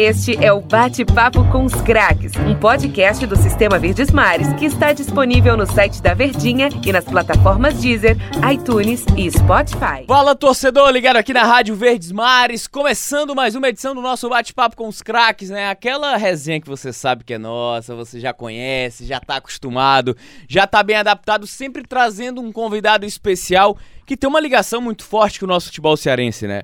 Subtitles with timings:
[0.00, 4.92] Este é o Bate-Papo com os Craques, um podcast do Sistema Verdes Mares que está
[4.92, 8.16] disponível no site da Verdinha e nas plataformas Deezer,
[8.48, 10.06] iTunes e Spotify.
[10.06, 14.76] Fala, torcedor, ligado aqui na Rádio Verdes Mares, começando mais uma edição do nosso Bate-Papo
[14.76, 15.68] com os Craques, né?
[15.68, 20.16] Aquela resenha que você sabe que é nossa, você já conhece, já tá acostumado,
[20.48, 23.76] já tá bem adaptado, sempre trazendo um convidado especial
[24.06, 26.62] que tem uma ligação muito forte com o nosso futebol cearense, né?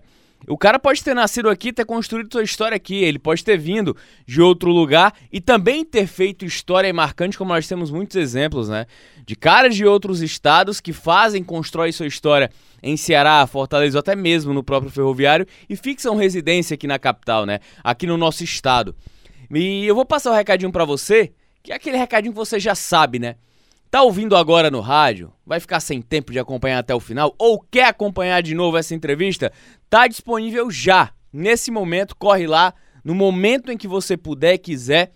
[0.49, 3.97] O cara pode ter nascido aqui, ter construído sua história aqui, ele pode ter vindo
[4.27, 8.87] de outro lugar e também ter feito história marcante, como nós temos muitos exemplos, né?
[9.25, 12.51] De caras de outros estados que fazem, constroem sua história
[12.82, 17.46] em Ceará, Fortaleza, ou até mesmo no próprio ferroviário e fixam residência aqui na capital,
[17.46, 17.61] né?
[17.82, 18.95] Aqui no nosso estado.
[19.51, 21.32] E eu vou passar o um recadinho para você,
[21.63, 23.37] que é aquele recadinho que você já sabe, né?
[23.94, 25.32] Tá ouvindo agora no rádio?
[25.46, 27.32] Vai ficar sem tempo de acompanhar até o final?
[27.39, 29.53] Ou quer acompanhar de novo essa entrevista?
[29.89, 31.12] Tá disponível já.
[31.32, 32.75] Nesse momento, corre lá.
[33.05, 35.12] No momento em que você puder e quiser,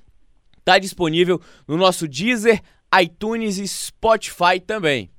[0.64, 2.62] tá disponível no nosso Deezer,
[3.02, 5.10] iTunes e Spotify também.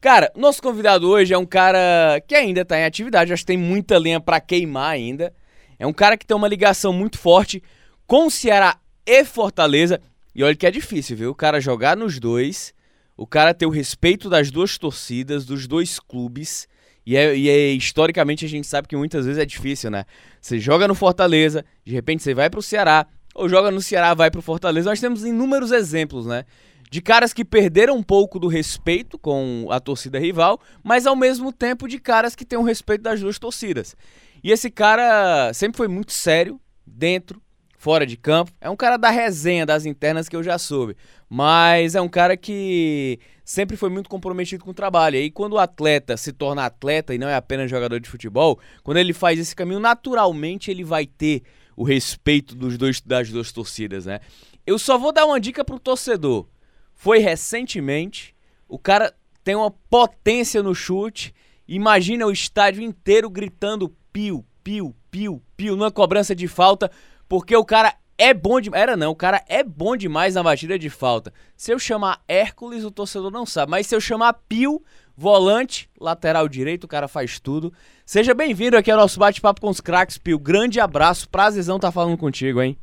[0.00, 3.56] Cara, nosso convidado hoje é um cara que ainda está em atividade, acho que tem
[3.56, 5.32] muita lenha para queimar ainda.
[5.78, 7.62] É um cara que tem uma ligação muito forte
[8.04, 10.00] com o Ceará e Fortaleza.
[10.34, 11.30] E olha que é difícil, viu?
[11.30, 12.74] O cara jogar nos dois
[13.16, 16.68] o cara ter o respeito das duas torcidas, dos dois clubes.
[17.04, 20.04] E, é, e é, historicamente a gente sabe que muitas vezes é difícil, né?
[20.40, 24.30] Você joga no Fortaleza, de repente você vai pro Ceará, ou joga no Ceará, vai
[24.30, 24.90] pro Fortaleza.
[24.90, 26.44] Nós temos inúmeros exemplos, né?
[26.90, 31.52] De caras que perderam um pouco do respeito com a torcida rival, mas ao mesmo
[31.52, 33.96] tempo de caras que têm o respeito das duas torcidas.
[34.42, 37.42] E esse cara sempre foi muito sério, dentro,
[37.76, 38.52] fora de campo.
[38.60, 40.96] É um cara da resenha, das internas que eu já soube.
[41.28, 45.16] Mas é um cara que sempre foi muito comprometido com o trabalho.
[45.16, 48.58] E aí, quando o atleta se torna atleta e não é apenas jogador de futebol,
[48.82, 51.42] quando ele faz esse caminho, naturalmente ele vai ter
[51.76, 54.20] o respeito dos dois, das duas torcidas, né?
[54.66, 56.48] Eu só vou dar uma dica pro torcedor.
[56.94, 58.34] Foi recentemente,
[58.68, 61.32] o cara tem uma potência no chute.
[61.68, 66.90] Imagina o estádio inteiro gritando pio, pio, pio, pio, numa cobrança de falta,
[67.28, 68.82] porque o cara é bom demais.
[68.82, 71.32] Era não, o cara é bom demais na batida de falta.
[71.56, 73.70] Se eu chamar Hércules, o torcedor não sabe.
[73.70, 74.82] Mas se eu chamar Pio,
[75.16, 77.72] volante, lateral direito, o cara faz tudo.
[78.04, 80.38] Seja bem-vindo aqui ao nosso bate-papo com os craques, Pio.
[80.38, 82.78] Grande abraço, prazerzão tá falando contigo, hein?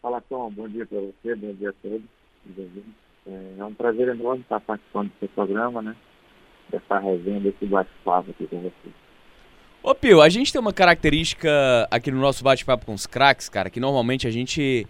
[0.00, 0.50] Fala, Tom.
[0.50, 2.02] Bom dia para você, bom dia a todos.
[3.58, 5.96] É um prazer enorme estar participando do seu programa, né?
[6.70, 9.01] Dessa resenha, desse bate-papo aqui com vocês.
[9.84, 11.50] Ô Pio, a gente tem uma característica
[11.90, 14.86] aqui no nosso bate-papo com os craques, cara, que normalmente a gente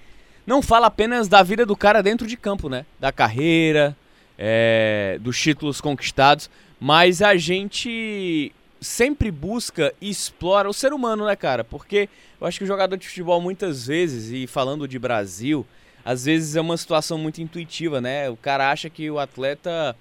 [0.47, 2.85] não fala apenas da vida do cara dentro de campo, né?
[3.01, 3.97] Da carreira,
[4.37, 8.53] é, dos títulos conquistados, mas a gente
[8.83, 11.65] sempre busca e explora o ser humano, né, cara?
[11.65, 12.07] Porque
[12.39, 15.67] eu acho que o jogador de futebol muitas vezes, e falando de Brasil,
[16.05, 18.29] às vezes é uma situação muito intuitiva, né?
[18.29, 19.97] O cara acha que o atleta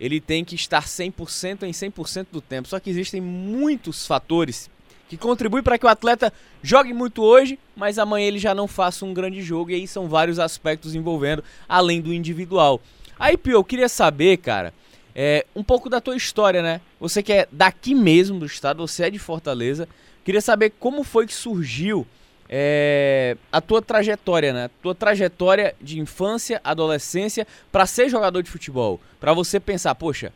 [0.00, 2.66] ele tem que estar 100% em 100% do tempo.
[2.66, 4.70] Só que existem muitos fatores
[5.10, 9.04] que contribuem para que o atleta jogue muito hoje, mas amanhã ele já não faça
[9.04, 9.70] um grande jogo.
[9.70, 12.80] E aí são vários aspectos envolvendo, além do individual.
[13.18, 14.72] Aí, Pio, eu queria saber, cara,
[15.14, 16.80] é, um pouco da tua história, né?
[16.98, 19.86] Você que é daqui mesmo do estado, você é de Fortaleza.
[20.24, 22.06] Queria saber como foi que surgiu
[22.52, 24.68] é, a tua trajetória, né?
[24.82, 29.00] Tua trajetória de infância, adolescência para ser jogador de futebol.
[29.20, 30.32] Para você pensar, poxa,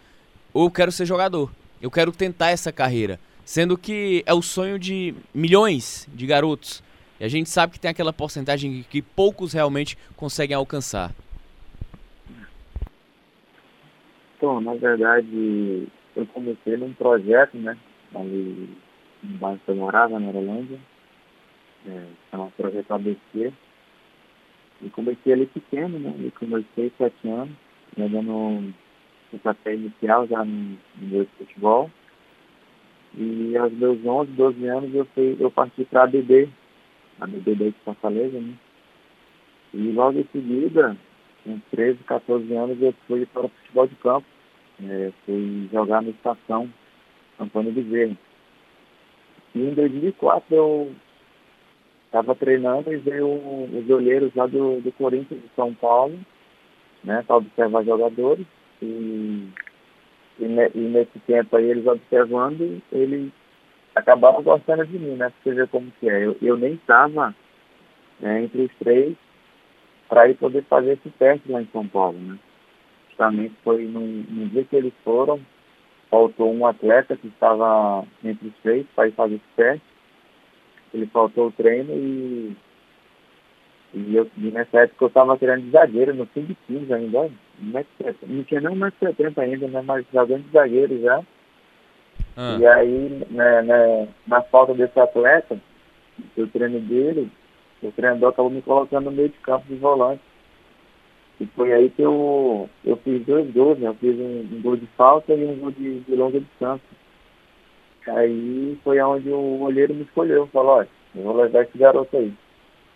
[0.55, 1.51] eu quero ser jogador,
[1.83, 3.19] eu quero tentar essa carreira.
[3.45, 6.85] Sendo que é o sonho de milhões de garotos.
[7.19, 11.11] E a gente sabe que tem aquela porcentagem que poucos realmente conseguem alcançar.
[14.37, 17.77] Então, na verdade, eu comecei num projeto, né?
[18.15, 18.71] Ali
[19.23, 20.79] no bairro que eu morava, na Orlândia
[21.87, 23.53] é, chama Projeto ABC.
[24.83, 26.15] E comecei ali pequeno, né?
[26.19, 27.55] E comecei sete anos,
[27.97, 28.75] jogando
[29.33, 31.91] o café inicial já no, no futebol.
[33.17, 36.49] E aos meus 11, 12 anos eu, fui, eu parti para a BB,
[37.21, 38.55] a BB de Fortaleza, né?
[39.73, 40.97] E logo em seguida,
[41.45, 44.27] com 13, 14 anos, eu fui para o futebol de campo.
[44.83, 46.69] É, fui jogar na estação
[47.39, 48.17] Antônio Bezerra.
[49.55, 50.93] E em 2004 eu
[52.15, 56.17] estava treinando e veio os olheiros lá do, do Corinthians de São Paulo,
[57.03, 58.47] né, para observar jogadores.
[58.81, 59.49] E,
[60.39, 63.33] e, e, nesse tempo aí, eles observando, eles
[63.97, 65.31] acabavam gostando de mim, né?
[65.31, 66.25] Pra você ver como que é.
[66.25, 67.35] Eu, eu nem estava
[68.21, 69.17] né, entre os três
[70.09, 72.39] para ir poder fazer esse teste lá em São Paulo, né?
[73.09, 75.41] Justamente foi no, no dia que eles foram,
[76.11, 79.94] faltou um atleta que estava entre os três para ir fazer esse teste
[80.95, 82.57] ele faltou o treino e,
[83.93, 87.31] e, eu, e nessa época eu estava querendo de zagueiro, no fim de 15 ainda,
[87.61, 91.23] não tinha nem 1,70m ainda, né, mas jogando de zagueiro já.
[92.37, 92.57] Ah.
[92.61, 95.59] E aí, né, né, na falta desse atleta,
[96.37, 97.31] o treino dele,
[97.83, 100.23] o treinador acabou me colocando no meio de campo de volante.
[101.41, 103.89] E foi aí que eu, eu fiz dois gols, né?
[103.89, 106.89] Eu fiz um, um gol de falta e um gol de, de longa distância.
[108.07, 112.33] Aí foi onde o olheiro me escolheu, falou, olha, eu vou levar esse garoto aí.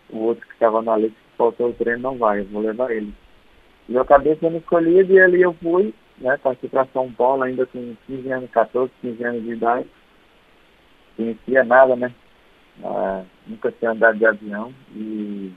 [0.09, 2.91] O outro que estava na lista que faltou o treino não vai, eu vou levar
[2.91, 3.13] ele.
[3.87, 7.65] E eu acabei sendo escolhido e ali eu fui, né, parti para São Paulo ainda
[7.65, 9.87] com 15 anos, 14, 15 anos de idade.
[11.15, 12.13] Conhecia nada, né?
[12.83, 15.51] Ah, nunca tinha andado de avião e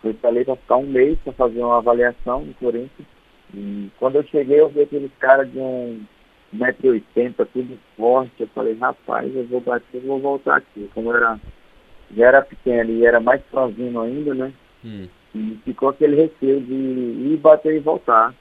[0.00, 3.08] fui para para ficar um mês para fazer uma avaliação no Corinthians.
[3.52, 6.02] E quando eu cheguei eu vi aqueles caras de um
[6.54, 8.32] 1,80m, tudo forte.
[8.40, 10.90] Eu falei, rapaz, eu vou bater, eu vou voltar aqui.
[10.94, 11.40] Como eu era,
[12.16, 14.52] já era pequeno e era mais franzino ainda, né?
[14.84, 15.08] Hum.
[15.34, 18.34] E ficou aquele receio de ir bater e voltar.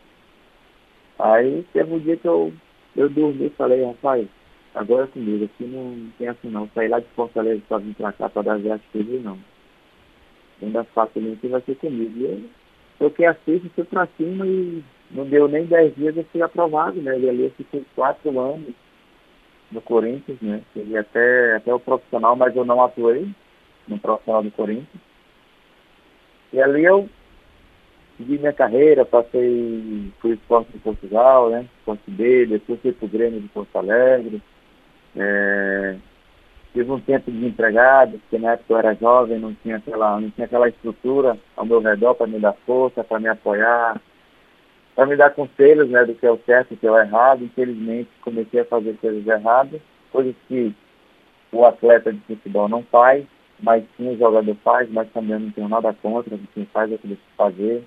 [1.18, 2.52] Aí teve um dia que eu,
[2.96, 4.28] eu dormi e falei, rapaz,
[4.76, 6.70] agora é comigo, aqui não tem assim não.
[6.74, 8.84] Sair lá de Fortaleza para vir para cá para dar viagem
[9.24, 9.38] não.
[10.62, 12.12] Ainda facilmente vai ser comigo.
[12.18, 12.44] E eu
[13.00, 17.02] toquei a ficha, fui para cima e não deu nem 10 dias eu fui aprovado,
[17.02, 17.16] né?
[17.16, 18.74] Ele ali eu fiquei quatro anos
[19.72, 20.62] no Corinthians, né?
[20.74, 23.28] Cheguei até, até o profissional, mas eu não atuei
[23.88, 25.02] no profissional do Corinthians.
[26.54, 27.10] E ali eu
[28.18, 31.66] segui minha carreira, passei por esporte de Portugal, né?
[31.80, 34.42] Esporte B, depois fui pro Grêmio de Porto Alegre.
[35.16, 35.96] É,
[36.74, 40.46] tive um tempo desempregado, porque na época eu era jovem, não tinha aquela, não tinha
[40.46, 44.00] aquela estrutura ao meu redor para me dar força, para me apoiar,
[44.96, 47.00] para me dar conselhos né, do que é o certo e o que é o
[47.00, 47.44] errado.
[47.44, 50.74] Infelizmente, comecei a fazer coisas erradas, coisas que
[51.52, 53.26] o atleta de futebol não faz,
[53.60, 57.08] mas sim o jogador faz, mas também não tenho nada contra quem faz é que
[57.08, 57.84] de fazer,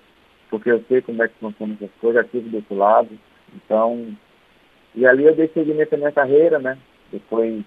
[0.50, 3.10] porque eu sei como é que funcionam essas coisas, ativo do outro lado.
[3.54, 4.14] Então,
[4.94, 6.78] e ali eu seguimento à minha carreira, né?
[7.10, 7.64] Depois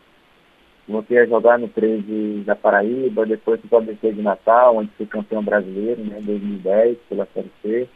[0.88, 4.90] voltei a jogar no 13 da Paraíba, depois fui para o ABC de Natal, onde
[4.98, 7.90] fui campeão brasileiro, né, em 2010, pela Série C.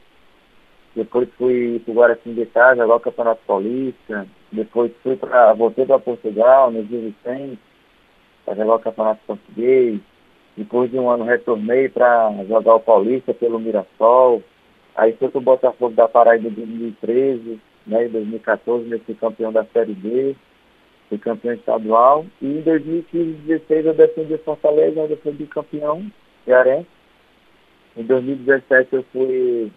[0.96, 4.28] Depois fui para o Guaratinguetá, jogar o Campeonato Paulista.
[4.52, 7.60] Depois fui para, voltei para Portugal, no Gil Vicente,
[8.46, 10.00] para jogar o Campeonato Português.
[10.58, 14.44] Depois de um ano retornei para jogar o Paulista pelo Mirassol.
[14.96, 19.52] Aí fui para o Botafogo da Paraíba em 2013, né, em 2014 eu fui campeão
[19.52, 20.36] da Série B,
[21.08, 22.26] fui campeão estadual.
[22.42, 26.06] E em 2015 2016 eu defendi Fortaleza, onde eu fui bicampeão
[26.44, 26.88] cearense.
[27.96, 29.72] Em 2017 eu fui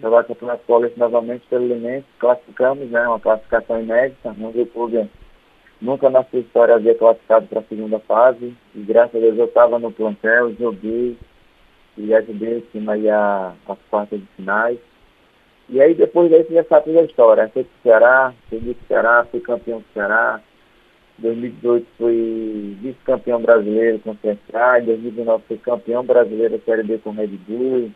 [0.00, 5.08] jogar o Campeonato Paulista novamente pelo Linense, classificamos, né, uma classificação inédita, onde o clube
[5.80, 9.46] nunca na sua história havia classificado para a segunda fase, e graças a Deus eu
[9.46, 11.16] estava no plantel, joguei
[11.96, 14.78] e ajudei o time aí a, as quartas de finais.
[15.68, 18.86] E aí depois daí já sabe da história, fui para o Ceará, segui para o
[18.86, 20.40] Ceará, fui campeão do Ceará,
[21.18, 26.98] 2018 fui vice-campeão brasileiro com o CSA, em 2019 fui campeão brasileiro da Série B
[26.98, 27.90] com o Red Bull,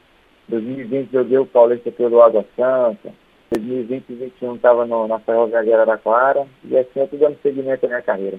[0.51, 3.13] 2020 joguei o Paulista pelo Água Santa.
[3.51, 6.47] 2020 e 2021 estava na Ferroviária Araraquara.
[6.65, 8.39] E assim eu estou dando seguimento à minha carreira.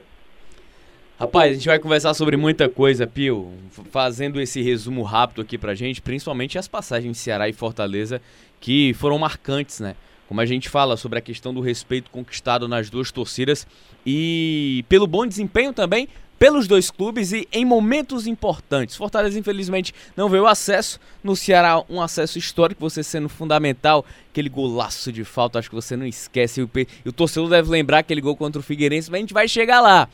[1.20, 3.52] Rapaz, a gente vai conversar sobre muita coisa, Pio,
[3.92, 8.20] fazendo esse resumo rápido aqui pra gente, principalmente as passagens de Ceará e Fortaleza,
[8.60, 9.96] que foram marcantes, né?
[10.28, 13.68] Como a gente fala sobre a questão do respeito conquistado nas duas torcidas
[14.04, 16.08] e pelo bom desempenho também
[16.42, 18.96] pelos dois clubes e em momentos importantes.
[18.96, 21.00] Fortaleza, infelizmente, não veio acesso.
[21.24, 24.04] No Ceará, um acesso histórico, você sendo fundamental.
[24.32, 26.68] Aquele golaço de falta, acho que você não esquece.
[27.06, 29.82] E o, torcedor deve lembrar aquele gol contra o Figueirense, mas a gente vai chegar
[29.82, 30.10] lá.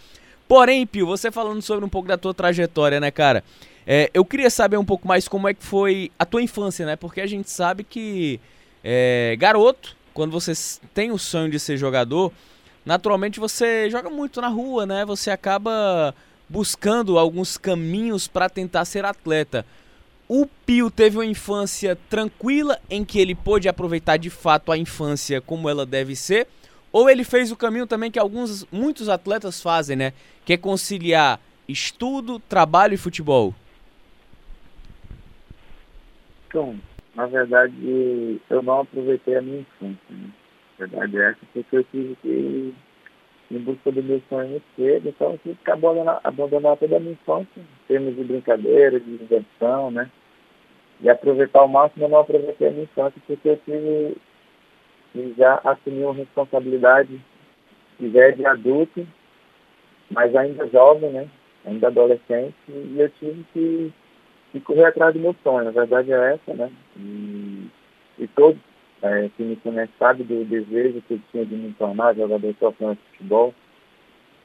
[0.49, 3.41] Porém, Pio, você falando sobre um pouco da tua trajetória, né, cara?
[3.85, 6.97] É, eu queria saber um pouco mais como é que foi a tua infância, né?
[6.97, 8.37] Porque a gente sabe que
[8.83, 10.51] é, garoto, quando você
[10.93, 12.33] tem o sonho de ser jogador,
[12.87, 15.03] naturalmente você joga muito na rua, né?
[15.05, 16.15] Você acaba
[16.47, 19.65] buscando alguns caminhos para tentar ser atleta.
[20.25, 25.41] O Pio teve uma infância tranquila em que ele pôde aproveitar de fato a infância
[25.41, 26.47] como ela deve ser,
[26.89, 30.13] ou ele fez o caminho também que alguns muitos atletas fazem, né?
[30.45, 33.53] Que é conciliar estudo, trabalho e futebol.
[36.47, 36.79] Então,
[37.13, 39.97] na verdade, eu não aproveitei a minha infância.
[40.09, 40.29] Né?
[40.77, 42.75] Verdade é essa, porque eu tive que ir
[43.51, 47.13] em busca do meu sonho cedo, então eu tive que abandonar, abandonar toda a minha
[47.13, 50.09] infância, em termos de brincadeira, de diversão, né?
[50.99, 54.17] E aproveitar ao máximo, eu não aproveitei a minha infância, porque eu tive
[55.13, 57.19] que já assumir uma responsabilidade,
[57.99, 59.07] já de adulto,
[60.11, 61.29] mas ainda jovem, né?
[61.67, 63.93] ainda adolescente, e eu tive que,
[64.51, 65.65] que correr atrás do meu sonho.
[65.65, 66.71] Na verdade é essa, né?
[66.95, 67.67] E,
[68.19, 68.59] e todos
[69.01, 72.95] é, que me conhecem sabem do desejo que eu tinha de me tornar jogador profissional
[72.95, 73.53] de futebol.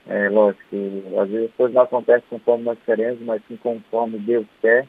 [0.06, 0.76] É lógico,
[1.20, 4.86] às vezes as coisas não acontecem conforme nós queremos, mas sim conforme Deus quer.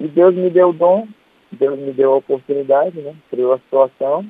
[0.00, 1.06] E Deus me deu o dom,
[1.52, 3.14] Deus me deu a oportunidade, né?
[3.30, 4.26] Criou a situação.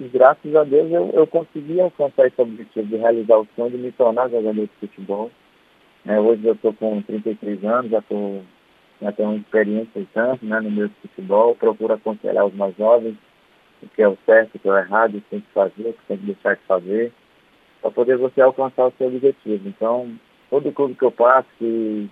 [0.00, 3.78] E graças a Deus eu, eu consegui alcançar esse objetivo de realizar o sonho de
[3.78, 5.30] me tornar jogador de futebol.
[6.06, 8.40] É, hoje eu estou com 33 anos, já, tô,
[9.00, 13.16] já tenho uma experiência tanto né, no meio futebol, procuro aconselhar os mais jovens
[13.82, 15.88] o que é o certo, o que é o errado, o que tem que fazer,
[15.88, 17.12] o que tem que deixar de fazer,
[17.80, 19.68] para poder você alcançar o seu objetivo.
[19.68, 20.10] Então,
[20.50, 22.10] todo clube que eu passo, que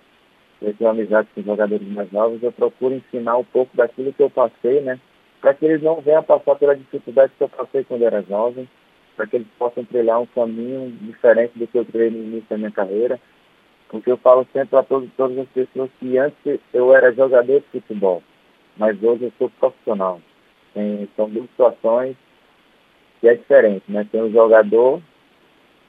[0.62, 4.30] eu tenho amizade com jogadores mais novos, eu procuro ensinar um pouco daquilo que eu
[4.30, 4.98] passei, né?
[5.40, 8.68] Para que eles não venham passar pela dificuldade que eu passei quando era jovem,
[9.16, 12.56] para que eles possam trilhar um caminho diferente do que eu trilhei no início da
[12.56, 13.20] minha carreira.
[13.88, 18.22] Porque eu falo sempre para todas as pessoas que antes eu era jogador de futebol,
[18.76, 20.20] mas hoje eu sou profissional.
[20.74, 22.16] Tem, são duas situações
[23.20, 24.06] que é diferente, né?
[24.10, 25.00] Tem o jogador,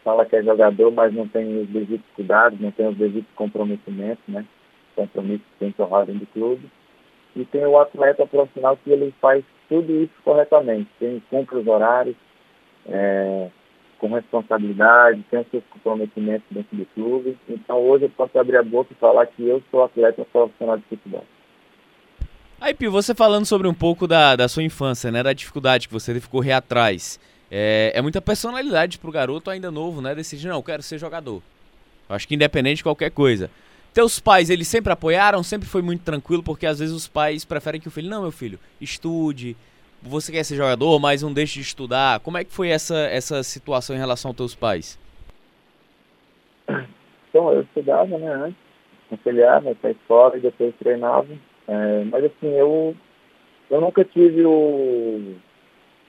[0.03, 4.23] fala que é jogador, mas não tem os devidos cuidados, não tem os devidos comprometimentos,
[4.27, 4.45] né?
[4.95, 6.69] Compromissos que tem honrar dentro do clube.
[7.35, 12.15] E tem o atleta profissional que ele faz tudo isso corretamente, tem, cumpre os horários,
[12.87, 13.49] é,
[13.97, 17.37] com responsabilidade, tem os seus comprometimentos dentro do clube.
[17.49, 20.83] Então hoje eu posso abrir a boca e falar que eu sou atleta profissional de
[20.83, 21.25] futebol.
[22.59, 25.21] Aí, Pio, você falando sobre um pouco da, da sua infância, né?
[25.21, 27.19] Da dificuldade que você teve que correr atrás.
[27.51, 30.15] É, é muita personalidade pro garoto ainda novo, né?
[30.15, 31.41] Decidir, não, quero ser jogador.
[32.09, 33.49] Eu acho que independente de qualquer coisa.
[33.93, 37.79] Teus pais, eles sempre apoiaram, sempre foi muito tranquilo, porque às vezes os pais preferem
[37.79, 39.55] que o filho, não, meu filho, estude,
[40.01, 42.19] você quer ser jogador, mas não deixe de estudar.
[42.19, 44.99] Como é que foi essa, essa situação em relação aos teus pais?
[47.29, 48.57] Então, eu estudava, né, antes,
[49.09, 51.27] conciliava, até escola e depois treinava.
[51.67, 52.95] É, mas assim, eu,
[53.69, 55.35] eu nunca tive o,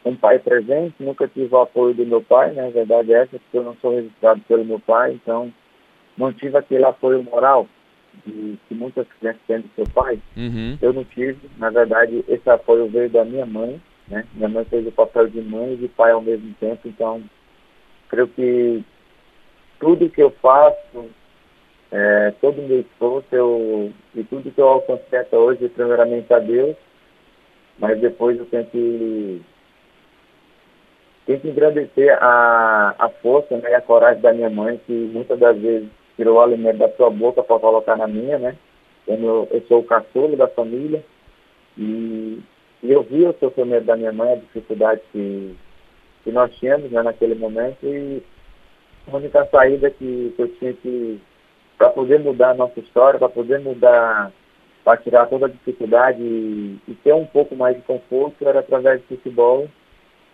[0.04, 2.66] um pai presente, nunca tive o apoio do meu pai, né?
[2.66, 5.52] A verdade é essa, porque eu não sou registrado pelo meu pai, então
[6.16, 7.66] não tive aquele apoio moral
[8.24, 10.18] de, que muitas crianças têm do seu pai.
[10.36, 10.78] Uhum.
[10.80, 14.24] Eu não tive, na verdade, esse apoio veio da minha mãe, né?
[14.34, 17.22] Minha mãe fez o papel de mãe e de pai ao mesmo tempo, então
[18.08, 18.84] creio que
[19.80, 21.10] tudo que eu faço,
[21.98, 26.38] é, todo o meu esforço eu, e tudo que eu alcancei até hoje, primeiramente a
[26.38, 26.76] Deus,
[27.78, 29.40] mas depois eu tenho que,
[31.24, 35.38] tenho que agradecer a, a força né, e a coragem da minha mãe, que muitas
[35.38, 38.56] das vezes tirou o alimento da sua boca para colocar na minha, né?
[39.08, 41.02] Eu, eu sou o caçulo da família
[41.78, 42.42] e,
[42.82, 45.56] e eu vi o sofrimento da minha mãe, a dificuldade que,
[46.24, 48.22] que nós tínhamos né, naquele momento e
[49.10, 51.20] a única saída que, que eu tinha que
[51.76, 54.32] para poder mudar a nossa história, para poder mudar,
[54.84, 59.00] para tirar toda a dificuldade e, e, ter um pouco mais de conforto, era através
[59.00, 59.68] do futebol.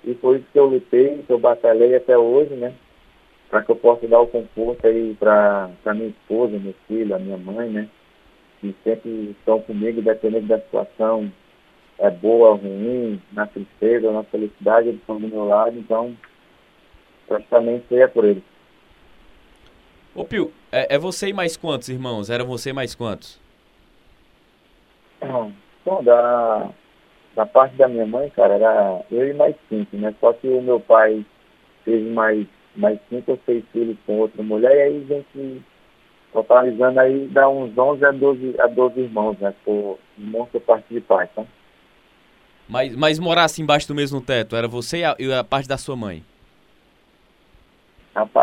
[0.04, 2.72] E foi isso que eu lutei, que eu batalhei até hoje, né?
[3.48, 7.36] Para que eu possa dar o conforto aí para minha esposa, meu filho, a minha
[7.36, 7.88] mãe, né?
[8.60, 11.30] Que sempre estão comigo, dependendo da situação,
[11.98, 16.16] é boa, ruim, na tristeza, na felicidade, eles estão do meu lado, então
[17.26, 18.42] praticamente é por eles.
[20.14, 22.28] Ô Pio, é, é, você e mais quantos irmãos?
[22.28, 23.40] Eram você e mais quantos?
[25.84, 26.70] Bom, da,
[27.34, 30.14] da parte da minha mãe, cara, era eu e mais cinco, né?
[30.20, 31.24] Só que o meu pai
[31.84, 35.62] teve mais, mais cinco ou seis filhos com outra mulher, e aí a gente,
[36.32, 39.54] totalizando aí, dá uns 11 a 12, a 12 irmãos, né?
[39.64, 41.44] Por irmão por parte de pai, tá?
[42.68, 45.68] Mas, mas morar assim embaixo do mesmo teto, era você e a, e a parte
[45.68, 46.22] da sua mãe?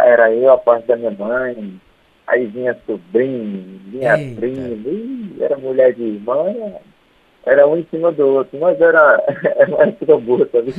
[0.04, 1.80] Era eu, a parte da minha mãe,
[2.28, 4.40] aí vinha sobrinho, vinha Eita.
[4.40, 6.46] primo, era mulher de irmã,
[7.46, 10.74] era um em cima do outro, mas era, era uma boa, sabe?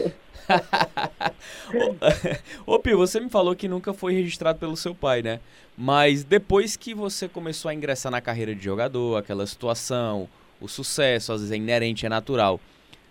[2.66, 5.40] Ô Pio, você me falou que nunca foi registrado pelo seu pai, né?
[5.76, 10.28] Mas depois que você começou a ingressar na carreira de jogador, aquela situação,
[10.60, 12.60] o sucesso, às vezes é inerente, é natural.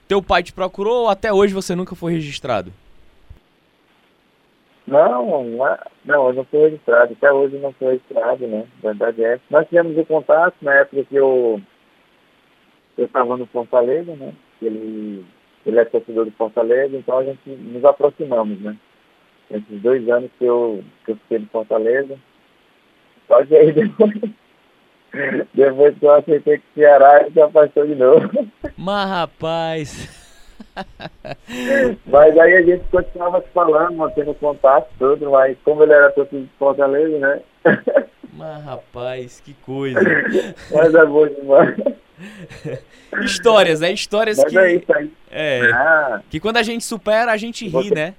[0.07, 2.73] Teu pai te procurou ou até hoje você nunca foi registrado?
[4.89, 5.43] Não,
[6.05, 7.13] não, eu não fui registrado.
[7.13, 8.65] Até hoje não fui registrado, né?
[8.81, 9.39] Verdade é.
[9.49, 11.61] Nós tivemos o contato na época que eu
[12.99, 14.33] eu estava no Fortaleza, né?
[14.61, 15.25] Ele,
[15.65, 18.75] ele é torcedor do Fortaleza, então a gente nos aproximamos, né?
[19.49, 22.17] Esses dois anos que eu, que eu fiquei no Fortaleza.
[23.27, 24.13] Só que aí depois,
[25.53, 28.29] depois que eu aceitei que o Ceará, ele se afastou de novo.
[28.77, 30.18] Mas rapaz.
[32.05, 36.29] Mas aí a gente continuava se falando, mantendo contato tudo, mas como ele era todo
[36.29, 37.41] de Fortaleza, né?
[38.33, 39.99] Mas, rapaz, que coisa.
[40.71, 41.75] Mas é bom demais.
[43.23, 43.91] Histórias, né?
[43.91, 44.57] Histórias Mas que.
[44.57, 45.11] é isso aí.
[45.31, 45.71] É.
[45.73, 48.13] Ah, Que quando a gente supera, a gente ri, Você- né?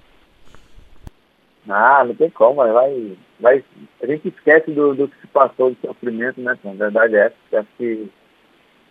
[1.69, 3.65] ah, não tem como, mas vai, vai.
[4.03, 6.59] A gente esquece do, do que se passou de sofrimento, né?
[6.65, 8.11] Na verdade é Acho que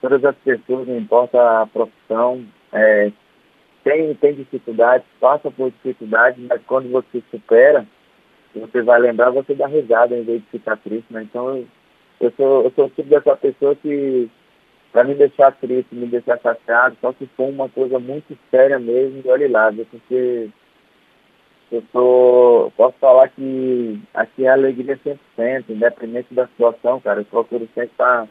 [0.01, 3.11] todas as pessoas, não importa a profissão, é,
[3.83, 7.86] tem, tem dificuldades, passa por dificuldades, mas quando você supera,
[8.55, 11.24] você vai lembrar, você dá risada em vez de ficar triste, né?
[11.24, 11.65] Então
[12.19, 14.29] eu, sou eu sou o tipo dessa pessoa que
[14.91, 19.21] para me deixar triste, me deixar chateado, só se for uma coisa muito séria mesmo,
[19.25, 20.50] olhe lá, porque
[21.71, 25.00] eu sou, posso falar que aqui é alegria
[25.38, 28.27] 100%, independente da situação, cara, eu procuro sempre estar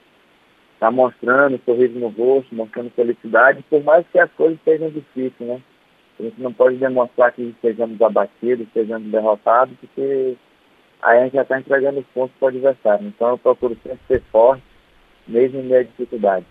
[0.78, 5.34] tá mostrando um sorriso no rosto, mostrando felicidade, por mais que as coisas sejam difíceis,
[5.40, 5.60] né?
[6.18, 10.36] A gente não pode demonstrar que estejamos abatidos, estejamos derrotados, porque
[11.00, 13.06] aí a gente já está entregando os pontos para o adversário.
[13.06, 14.62] Então eu procuro sempre ser forte,
[15.26, 16.46] mesmo em meio à dificuldade.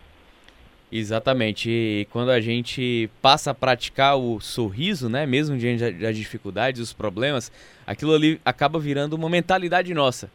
[0.90, 1.70] Exatamente.
[1.70, 6.80] E quando a gente passa a praticar o sorriso, né, mesmo diante da- das dificuldades,
[6.80, 7.52] dos problemas,
[7.86, 10.32] aquilo ali acaba virando uma mentalidade nossa,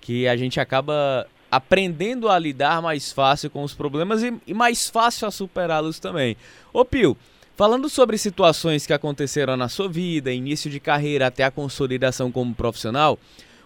[0.00, 4.88] que a gente acaba aprendendo a lidar mais fácil com os problemas e, e mais
[4.88, 6.36] fácil a superá-los também.
[6.72, 7.16] Ô Pio,
[7.56, 12.54] falando sobre situações que aconteceram na sua vida, início de carreira até a consolidação como
[12.54, 13.18] profissional,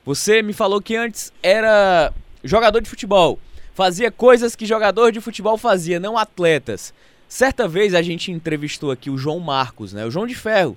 [0.04, 2.12] você me falou que antes era
[2.44, 3.38] jogador de futebol
[3.80, 6.92] fazia coisas que jogador de futebol fazia, não atletas.
[7.26, 10.04] Certa vez a gente entrevistou aqui o João Marcos, né?
[10.04, 10.76] O João de Ferro,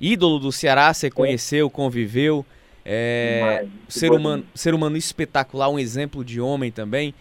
[0.00, 2.46] ídolo do Ceará, você conheceu, conviveu,
[2.84, 7.14] é, muito ser humano, ser humano espetacular, um exemplo de homem também.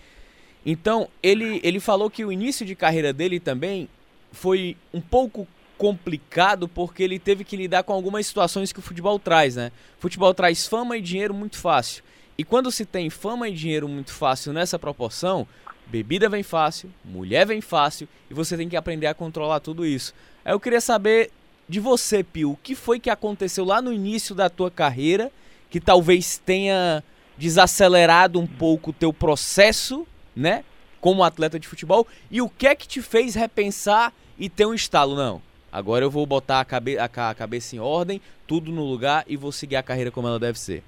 [0.66, 3.88] Então ele ele falou que o início de carreira dele também
[4.32, 9.18] foi um pouco complicado porque ele teve que lidar com algumas situações que o futebol
[9.20, 9.72] traz, né?
[9.98, 12.04] O futebol traz fama e dinheiro muito fácil.
[12.38, 15.48] E quando se tem fama e dinheiro muito fácil nessa proporção,
[15.88, 20.14] bebida vem fácil, mulher vem fácil e você tem que aprender a controlar tudo isso.
[20.44, 21.32] Aí eu queria saber
[21.68, 25.32] de você, Pio, o que foi que aconteceu lá no início da tua carreira
[25.74, 27.04] que talvez tenha
[27.36, 30.06] desacelerado um pouco o teu processo,
[30.36, 30.64] né,
[31.02, 34.76] como atleta de futebol e o que é que te fez repensar e ter um
[34.76, 35.16] estalo?
[35.16, 39.26] Não, agora eu vou botar a, cabe a a cabeça em ordem, tudo no lugar
[39.28, 40.84] e vou seguir a carreira como ela deve ser.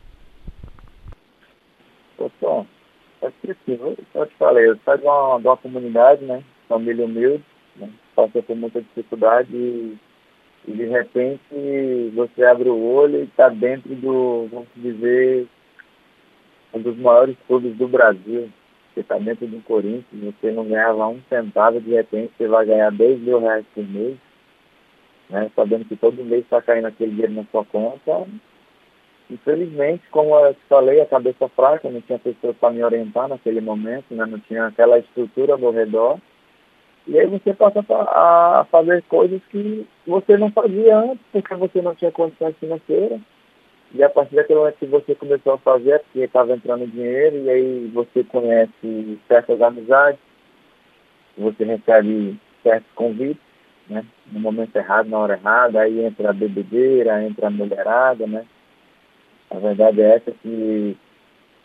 [2.16, 2.68] Pessoal,
[3.24, 6.44] é que eu, eu te falei, eu saio de uma, de uma comunidade, né?
[6.70, 7.44] Família humilde,
[7.76, 7.90] né?
[8.16, 9.98] Passei por muita dificuldade e,
[10.68, 15.48] e de repente você abre o olho e está dentro do, vamos dizer,
[16.74, 18.50] um dos maiores clubes do Brasil.
[18.94, 22.92] Você está dentro do Corinthians, você não ganhava um centavo, de repente você vai ganhar
[22.92, 24.18] 10 mil reais por mês,
[25.30, 25.52] né?
[25.56, 28.26] Sabendo que todo mês está caindo aquele dinheiro na sua conta,
[29.30, 34.14] Infelizmente, como eu falei, a cabeça fraca, não tinha pessoa para me orientar naquele momento,
[34.14, 34.26] né?
[34.26, 36.20] não tinha aquela estrutura ao redor.
[37.08, 41.94] E aí você passa a fazer coisas que você não fazia antes, porque você não
[41.94, 43.20] tinha condições financeiras.
[43.94, 47.38] E a partir daquele momento que você começou a fazer, é porque estava entrando dinheiro,
[47.38, 50.20] e aí você conhece certas amizades,
[51.38, 53.42] você recebe certos convites,
[53.88, 54.04] né?
[54.32, 58.46] no momento errado, na hora errada, aí entra a bebedeira, entra a mulherada, né?
[59.52, 60.98] A verdade é essa que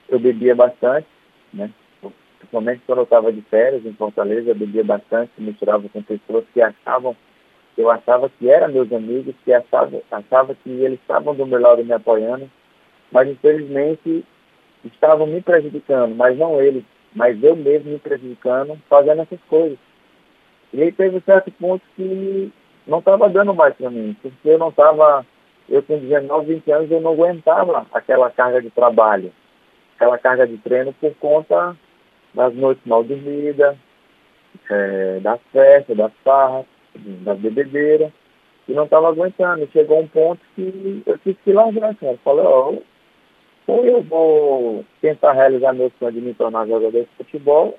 [0.09, 1.07] eu bebia bastante,
[1.53, 1.71] né?
[2.51, 6.61] Principalmente quando eu estava de férias em Fortaleza, eu bebia bastante, misturava com pessoas que
[6.61, 7.17] achavam,
[7.79, 11.85] eu achava que eram meus amigos, que achava, achava que eles estavam do meu lado
[11.85, 12.51] me apoiando,
[13.13, 14.25] mas infelizmente
[14.85, 16.83] estavam me prejudicando, mas não eles,
[17.15, 19.79] mas eu mesmo me prejudicando, fazendo essas coisas.
[20.73, 22.53] E aí teve um certo ponto que
[22.85, 25.25] não estava dando mais para mim, porque eu não estava
[25.69, 29.33] eu com 19, 20 anos, eu não aguentava aquela carga de trabalho,
[29.95, 31.77] aquela carga de treino por conta
[32.35, 33.77] das noites mal dormidas,
[34.71, 38.11] é, das festas, das farras, das bebedeiras,
[38.69, 39.69] e não estava aguentando.
[39.73, 42.19] Chegou um ponto que eu tive que largar, cara.
[42.25, 42.75] Falei, ó,
[43.67, 47.79] ou eu vou tentar realizar meu sonho de me tornar jogador de futebol,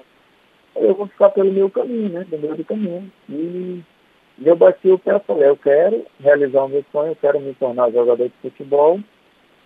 [0.75, 3.11] ou eu vou ficar pelo meu caminho, né, do do caminho.
[3.29, 3.83] E
[4.43, 7.53] eu bati o pé e falei, eu quero realizar o meu sonho, eu quero me
[7.55, 8.99] tornar jogador de futebol.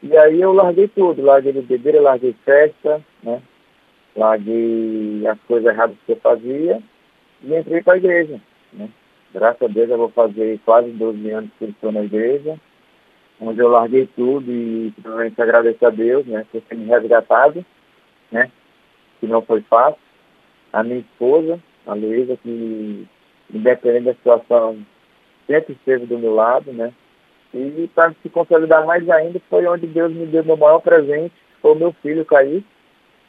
[0.01, 3.41] E aí eu larguei tudo, larguei de beber, larguei festa, né?
[4.15, 6.81] Larguei as coisas erradas que eu fazia
[7.43, 8.39] e entrei para a igreja,
[8.71, 8.89] né?
[9.33, 12.57] Graças a Deus eu vou fazer quase 12 anos que estou na igreja,
[13.41, 16.45] onde eu larguei tudo e primeiramente agradeço a Deus, né?
[16.49, 17.65] Por ter me resgatado,
[18.31, 18.49] né?
[19.19, 19.99] Que não foi fácil.
[20.71, 23.05] A minha esposa, a Luísa, que
[23.53, 24.77] independente da situação,
[25.45, 26.93] sempre esteve do meu lado, né?
[27.53, 31.71] E para se consolidar mais ainda, foi onde Deus me deu meu maior presente, foi
[31.71, 32.63] o meu filho, Caí,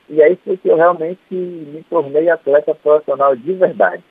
[0.09, 4.03] E aí foi que eu realmente me tornei atleta profissional de verdade.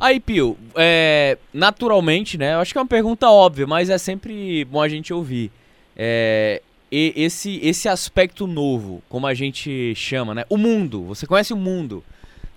[0.00, 2.54] Aí, Pio, é, naturalmente, né?
[2.54, 5.52] Eu acho que é uma pergunta óbvia, mas é sempre bom a gente ouvir.
[5.96, 6.60] É,
[6.90, 10.44] esse, esse aspecto novo, como a gente chama, né?
[10.48, 11.04] O mundo.
[11.04, 12.02] Você conhece o mundo.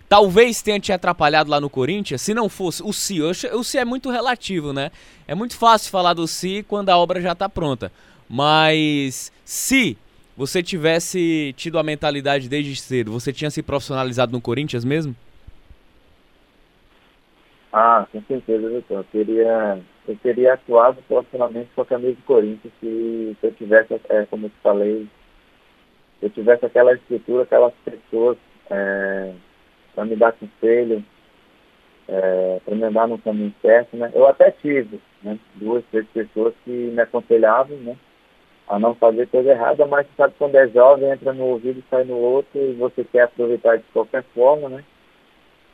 [0.09, 3.21] Talvez tenha te atrapalhado lá no Corinthians, se não fosse o si.
[3.21, 4.91] O si é muito relativo, né?
[5.27, 7.91] É muito fácil falar do si quando a obra já está pronta.
[8.27, 9.97] Mas se
[10.35, 15.15] você tivesse tido a mentalidade desde cedo, você tinha se profissionalizado no Corinthians mesmo?
[17.71, 18.97] Ah, com certeza, Vitor.
[18.97, 23.99] Eu teria, eu teria atuado profissionalmente com a camisa do Corinthians se, se eu tivesse,
[24.09, 25.07] é, como eu te falei,
[26.19, 28.37] se eu tivesse aquela estrutura, aquelas pessoas
[28.69, 29.33] é,
[29.93, 31.03] para me dar conselho,
[32.07, 34.11] é, para me andar no caminho certo, né?
[34.13, 35.37] Eu até tive, né?
[35.55, 37.97] Duas, três pessoas que me aconselhavam, né?
[38.67, 42.03] A não fazer coisa errada, mas sabe quando é jovem, entra no ouvido e sai
[42.03, 44.83] no outro e você quer aproveitar de qualquer forma, né?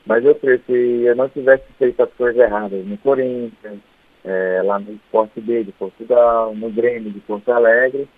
[0.06, 3.80] Mas eu creio que eu não tivesse feito as coisas erradas no Corinthians,
[4.26, 8.10] é, lá no Esporte B de Portugal, no Grêmio de Porto Alegre,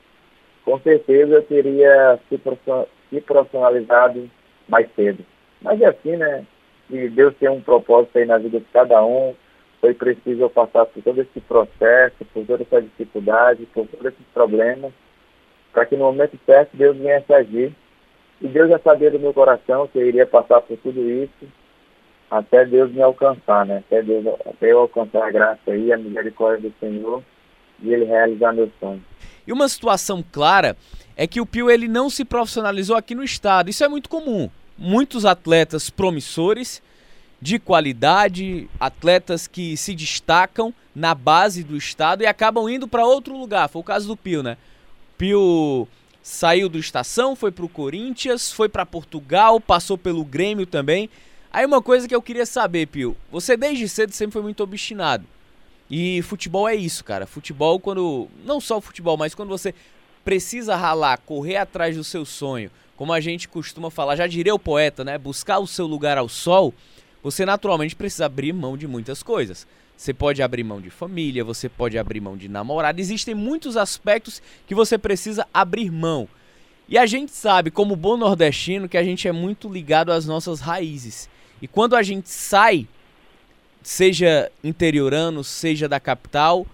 [0.65, 4.29] com certeza eu teria se profissionalizado
[4.67, 5.25] mais cedo.
[5.61, 6.45] Mas é assim, né?
[6.89, 9.33] E Deus tem um propósito aí na vida de cada um.
[9.83, 14.93] Foi preciso passar por todo esse processo, por toda essa dificuldade, por todos esses problemas,
[15.73, 17.75] para que no momento certo Deus viesse agir.
[18.39, 21.47] E Deus já sabia do meu coração que eu iria passar por tudo isso
[22.37, 23.77] até Deus me alcançar, né?
[23.77, 27.23] Até, Deus, até eu alcançar a graça e a misericórdia do Senhor
[27.79, 29.03] e Ele realizar meu sonho.
[29.45, 30.75] E uma situação clara
[31.15, 33.69] é que o Pio ele não se profissionalizou aqui no estado.
[33.69, 34.49] Isso é muito comum.
[34.75, 36.81] Muitos atletas promissores,
[37.43, 43.37] de qualidade, atletas que se destacam na base do estado e acabam indo para outro
[43.37, 43.67] lugar.
[43.67, 44.55] Foi o caso do Pio, né?
[45.17, 45.85] Pio
[46.21, 51.09] saiu do Estação, foi para o Corinthians, foi para Portugal, passou pelo Grêmio também.
[51.51, 55.25] Aí uma coisa que eu queria saber, Pio, você desde cedo sempre foi muito obstinado.
[55.91, 57.27] E futebol é isso, cara.
[57.27, 59.75] Futebol quando, não só o futebol, mas quando você
[60.23, 64.59] precisa ralar, correr atrás do seu sonho, como a gente costuma falar, já diria o
[64.59, 65.17] poeta, né?
[65.17, 66.73] Buscar o seu lugar ao sol,
[67.23, 69.65] você naturalmente precisa abrir mão de muitas coisas.
[69.95, 74.41] Você pode abrir mão de família, você pode abrir mão de namorada, existem muitos aspectos
[74.67, 76.27] que você precisa abrir mão.
[76.89, 80.59] E a gente sabe, como bom nordestino, que a gente é muito ligado às nossas
[80.59, 81.29] raízes.
[81.61, 82.87] E quando a gente sai,
[83.81, 86.67] seja interiorano, seja da capital,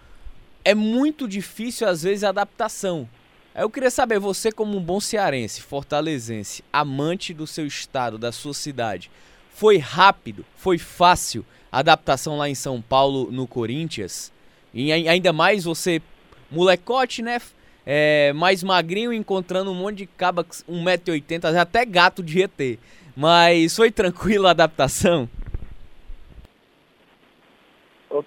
[0.66, 3.08] é muito difícil às vezes a adaptação.
[3.54, 8.54] Eu queria saber, você como um bom cearense, fortalezense, amante do seu estado, da sua
[8.54, 9.12] cidade,
[9.60, 14.32] foi rápido, foi fácil a adaptação lá em São Paulo, no Corinthians?
[14.74, 16.02] E ainda mais você,
[16.50, 17.40] molecote, né?
[17.86, 22.80] É, mais magrinho, encontrando um monte de caba 1,80m, até gato de ET.
[23.18, 25.28] Mas foi tranquilo a adaptação?
[28.10, 28.26] Eu,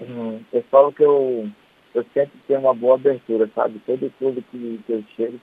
[0.00, 1.48] eu, eu falo que eu,
[1.94, 3.80] eu sempre tenho uma boa abertura, sabe?
[3.86, 5.38] Todo clube que, que eu chego,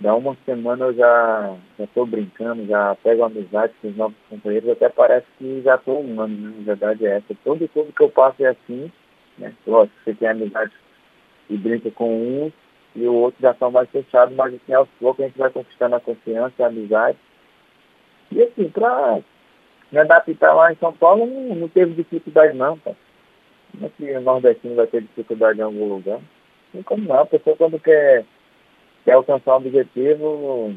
[0.00, 4.88] dá uma semana eu já estou brincando, já pego amizade com os novos companheiros, até
[4.88, 6.54] parece que já estou um ano, né?
[6.58, 7.34] Na verdade é essa.
[7.44, 8.90] Todo clube que eu passo é assim,
[9.38, 9.52] né?
[9.66, 10.72] Lógico, você tem amizade
[11.50, 12.52] e brinca com um
[12.96, 15.94] e o outro já são mais fechados, mas assim, aos poucos a gente vai conquistando
[15.94, 17.18] a confiança a amizade.
[18.32, 19.20] E assim, para
[19.92, 22.92] me adaptar lá em São Paulo, não, não teve dificuldade não, tá?
[23.78, 26.20] Não é que o nordestino vai ter dificuldade em algum lugar.
[26.72, 28.24] Não como não, a pessoa quando quer,
[29.04, 30.74] quer alcançar um objetivo,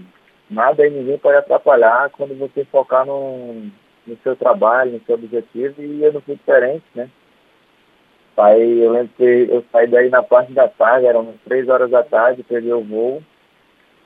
[0.50, 3.70] nada e ninguém pode atrapalhar quando você focar no,
[4.06, 7.10] no seu trabalho, no seu objetivo, e eu não fui diferente, né?
[8.36, 12.04] Aí eu lembro que eu saí daí na parte da tarde, eram três horas da
[12.04, 13.22] tarde, peguei o voo,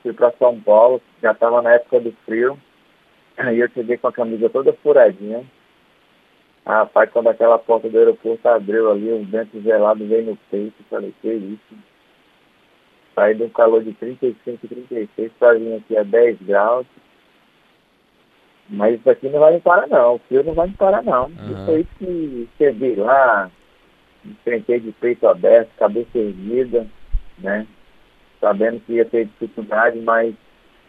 [0.02, 2.58] fui para São Paulo, já estava na época do frio,
[3.38, 5.44] Aí eu cheguei com a camisa toda furadinha.
[6.66, 11.14] Rapaz, quando aquela porta do aeroporto abriu ali, os ventos gelados veio no peito, falei,
[11.22, 11.87] que isso?
[13.18, 16.86] Saí de um calor de 35, 36 para vir aqui a 10 graus.
[18.68, 21.24] Mas isso aqui não vai me parar não, o frio não vai me parar não.
[21.24, 21.52] Uhum.
[21.52, 23.50] Isso aí que cheguei lá,
[24.24, 26.86] enfrentei de peito aberto, cabeça erguida,
[27.38, 27.66] né?
[28.40, 30.32] Sabendo que ia ter dificuldade, mas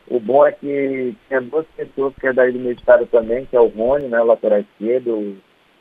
[0.08, 3.56] o bom é que tinha duas pessoas que é daí do meu estado também, que
[3.56, 5.36] é o Rony, né, lateral esquerdo,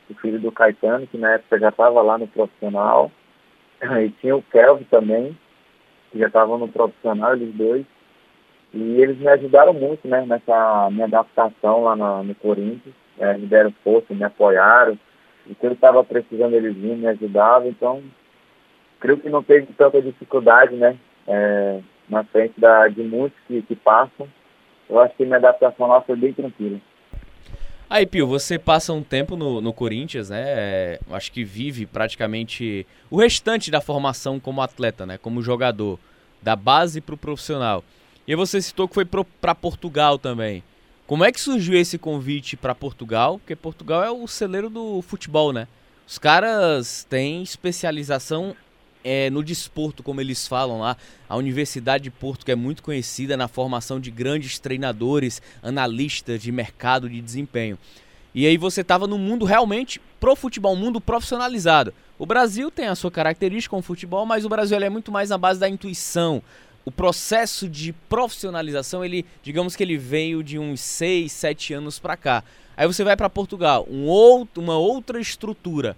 [0.08, 3.12] o filho do Caetano, que na época já estava lá no profissional.
[4.02, 5.36] E tinha o Kelvin também,
[6.10, 7.84] que já estava no profissional, eles dois.
[8.72, 12.94] E eles me ajudaram muito, né, nessa minha adaptação lá no, no Corinthians.
[13.18, 14.98] É, me deram força, me apoiaram.
[15.46, 17.68] E que eu estava precisando, eles vinham, me ajudavam.
[17.68, 18.02] Então,
[19.00, 23.76] creio que não teve tanta dificuldade, né, é, na frente da, de muitos que, que
[23.76, 24.28] passam.
[24.88, 26.78] Eu acho que minha adaptação lá foi bem tranquila.
[27.90, 30.42] Aí, Pio, você passa um tempo no, no Corinthians, né?
[30.46, 35.16] É, acho que vive praticamente o restante da formação como atleta, né?
[35.16, 35.98] Como jogador,
[36.42, 37.82] da base para o profissional.
[38.26, 40.62] E você citou que foi para Portugal também.
[41.06, 43.38] Como é que surgiu esse convite para Portugal?
[43.38, 45.66] Porque Portugal é o celeiro do futebol, né?
[46.06, 48.54] Os caras têm especialização
[49.08, 50.94] é, no desporto, como eles falam lá.
[51.26, 56.52] A Universidade de Porto, que é muito conhecida na formação de grandes treinadores, analistas de
[56.52, 57.78] mercado de desempenho.
[58.34, 61.94] E aí você estava no mundo realmente pro futebol, mundo profissionalizado.
[62.18, 65.30] O Brasil tem a sua característica com o futebol, mas o Brasil é muito mais
[65.30, 66.42] na base da intuição.
[66.84, 72.14] O processo de profissionalização, ele, digamos que ele veio de uns 6, 7 anos para
[72.14, 72.44] cá.
[72.76, 75.96] Aí você vai para Portugal, um outro, uma outra estrutura.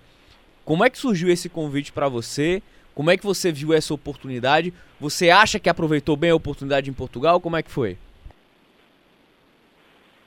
[0.64, 2.62] Como é que surgiu esse convite para você?
[2.94, 4.72] Como é que você viu essa oportunidade?
[5.00, 7.40] Você acha que aproveitou bem a oportunidade em Portugal?
[7.40, 7.96] Como é que foi?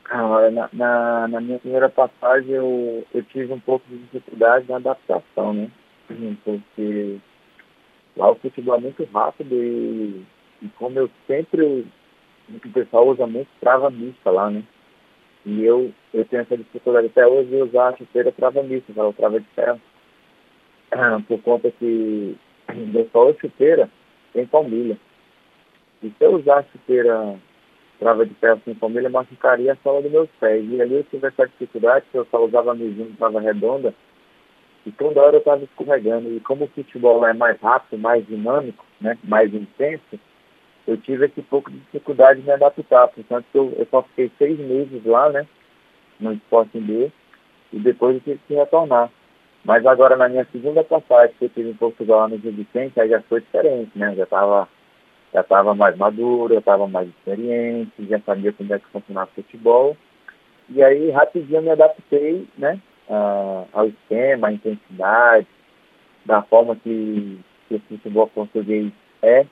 [0.10, 4.76] Ah, na, na, na, minha primeira passagem eu, eu tive um pouco de dificuldade na
[4.76, 5.72] adaptação, né?
[6.44, 7.18] Porque
[8.16, 10.24] lá o futebol é muito rápido e,
[10.62, 11.88] e como eu sempre,
[12.48, 14.64] o pessoal usa muito trava mista lá, né?
[15.46, 19.40] E eu, eu tenho essa dificuldade até hoje de usar a chuteira trava mista, trava
[19.40, 19.82] de ferro.
[21.28, 22.38] Por conta que
[23.12, 23.90] só a chuteira
[24.34, 24.98] sem palmilha.
[26.02, 27.36] E se eu usar a chuteira
[28.00, 30.66] trava de ferro sem palmilha, machucaria a sola dos meus pés.
[30.70, 33.94] E ali eu tive essa dificuldade, que eu só usava a mesinha trava redonda,
[34.86, 36.30] e toda hora eu estava escorregando.
[36.30, 40.20] E como o futebol é mais rápido, mais dinâmico, né, mais intenso,
[40.86, 43.08] eu tive esse pouco de dificuldade de me adaptar.
[43.08, 45.48] Portanto, eu, eu só fiquei seis meses lá, né,
[46.20, 47.12] no Sporting B,
[47.72, 49.10] e depois eu tive que retornar.
[49.64, 53.10] Mas agora na minha segunda passagem que eu tive em Portugal no Rio Vicente, aí
[53.10, 54.14] já foi diferente, né?
[54.16, 54.68] Já estava
[55.34, 59.42] já tava mais maduro, já estava mais experiente, já sabia como é que funcionava o
[59.42, 59.98] futebol.
[60.70, 62.80] E aí rapidinho eu me adaptei, né?
[63.10, 65.48] Uh, ao esquema, à intensidade,
[66.26, 69.46] da forma que, que o futebol português é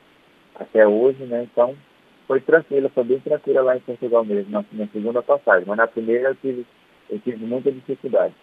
[0.55, 1.47] até hoje, né?
[1.51, 1.75] Então
[2.27, 5.65] foi tranquilo, foi bem tranquila lá em Portugal mesmo, na minha segunda passagem.
[5.67, 6.65] Mas na primeira eu tive,
[7.09, 8.33] eu tive muita dificuldade.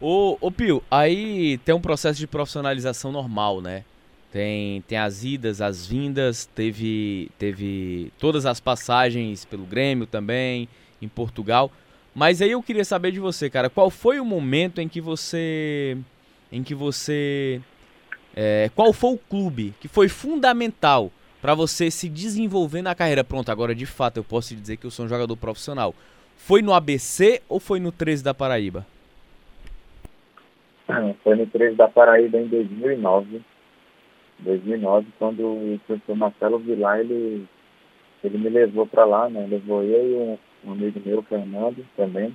[0.00, 3.84] Ô, ô Pio, aí tem um processo de profissionalização normal, né?
[4.32, 10.68] Tem, tem as idas, as vindas, teve, teve todas as passagens pelo Grêmio também,
[11.00, 11.70] em Portugal.
[12.12, 15.96] Mas aí eu queria saber de você, cara, qual foi o momento em que você.
[16.50, 17.60] Em que você.
[18.34, 23.22] É, qual foi o clube que foi fundamental para você se desenvolver na carreira?
[23.22, 25.94] Pronto, agora de fato eu posso dizer que eu sou um jogador profissional.
[26.36, 28.84] Foi no ABC ou foi no 13 da Paraíba?
[31.22, 33.42] Foi no 13 da Paraíba em 2009.
[34.40, 37.46] 2009, quando o professor Marcelo Vilar, ele,
[38.22, 39.46] ele me levou para lá, né?
[39.48, 42.34] Levou eu e um, um, amigo meu, Fernando, também,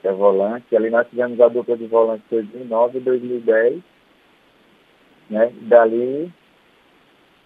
[0.00, 0.76] que é volante.
[0.76, 3.82] Ali nós tivemos a dupla de volante 2009 e 2010.
[5.30, 5.50] Né?
[5.50, 6.32] E dali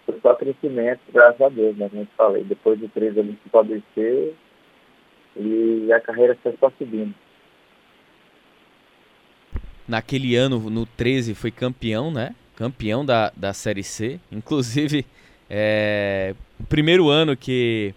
[0.05, 1.87] foi só crescimento, graças a Deus, né?
[1.89, 2.43] Como eu falei.
[2.43, 4.33] Depois do 13 ali ficou ABC
[5.37, 7.15] e a carreira foi só subindo
[9.87, 12.35] naquele ano, no 13, foi campeão, né?
[12.55, 14.19] Campeão da, da Série C.
[14.31, 15.05] Inclusive,
[15.49, 17.93] é, o primeiro ano que,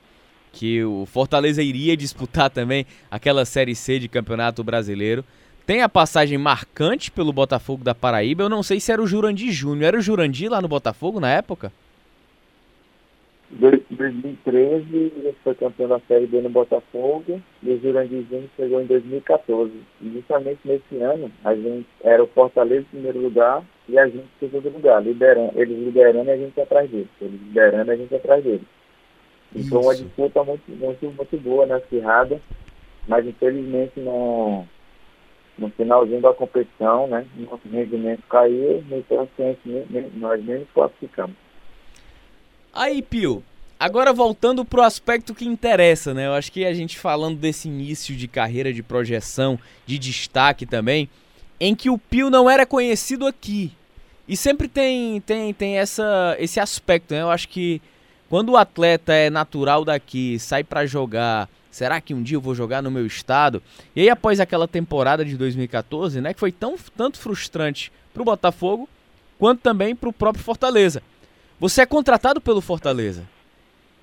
[0.53, 5.25] que o Fortaleza iria disputar também aquela Série C de Campeonato Brasileiro.
[5.67, 8.43] Tem a passagem marcante pelo Botafogo da Paraíba.
[8.43, 9.85] Eu não sei se era o Jurandir Júnior.
[9.85, 11.73] Era o Jurandir lá no Botafogo na época?
[13.51, 19.73] 2013 ele foi campeão da Série B no Botafogo e o Jurandirzinho chegou em 2014.
[20.01, 24.19] E justamente nesse ano, a gente era o Fortaleza em primeiro lugar e a gente
[24.19, 27.09] em segundo lugar, liderando, eles liderando e a gente atrás deles.
[27.21, 28.67] Eles liderando e a gente atrás deles.
[29.55, 32.41] E foi uma disputa muito, muito, muito boa na acirrada,
[33.09, 34.65] mas infelizmente no,
[35.59, 39.57] no finalzinho da competição, né, nosso rendimento caiu, então assim,
[40.15, 41.35] nós nem classificamos.
[42.73, 43.43] Aí, Pio,
[43.79, 46.27] agora voltando pro aspecto que interessa, né?
[46.27, 51.09] Eu acho que a gente falando desse início de carreira, de projeção, de destaque também,
[51.59, 53.73] em que o Pio não era conhecido aqui.
[54.29, 57.23] E sempre tem, tem, tem essa, esse aspecto, né?
[57.23, 57.83] Eu acho que
[58.29, 62.55] quando o atleta é natural daqui, sai para jogar, será que um dia eu vou
[62.55, 63.61] jogar no meu estado?
[63.97, 68.89] E aí após aquela temporada de 2014, né, que foi tão tanto frustrante pro Botafogo,
[69.37, 71.03] quanto também pro próprio Fortaleza.
[71.61, 73.23] Você é contratado pelo Fortaleza.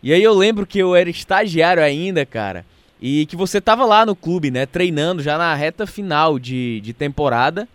[0.03, 2.63] E aí eu lembro que eu era estagiário ainda, cara.
[3.01, 4.67] E que você tava lá no clube, né?
[4.67, 7.67] Treinando já na reta final de, de temporada.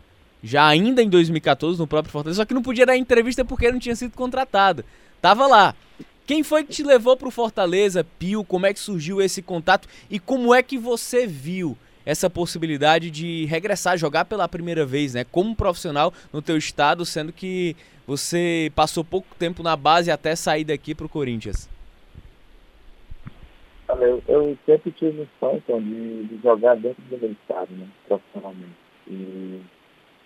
[0.43, 2.41] Já ainda em 2014, no próprio Fortaleza.
[2.41, 4.85] Só que não podia dar entrevista porque não tinha sido contratado.
[5.21, 5.75] Tava lá.
[6.25, 8.45] Quem foi que te levou para o Fortaleza, Pio?
[8.45, 13.45] Como é que surgiu esse contato e como é que você viu essa possibilidade de
[13.47, 15.25] regressar a jogar pela primeira vez, né?
[15.25, 20.65] Como profissional no teu estado, sendo que você passou pouco tempo na base até sair
[20.65, 21.69] daqui para o Corinthians.
[23.89, 27.87] Eu, eu, sempre tive um sonho então, de, de, jogar dentro do meu estado, né?
[28.09, 28.73] Profissionalmente.
[29.07, 29.61] E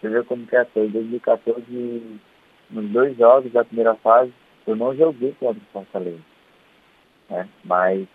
[0.00, 0.86] você vê como que é, foi.
[0.86, 2.20] Em 2014,
[2.70, 4.32] nos dois jogos da primeira fase,
[4.66, 6.20] eu não joguei contra o Fortaleza.
[7.28, 7.48] Né?
[7.64, 8.06] Mas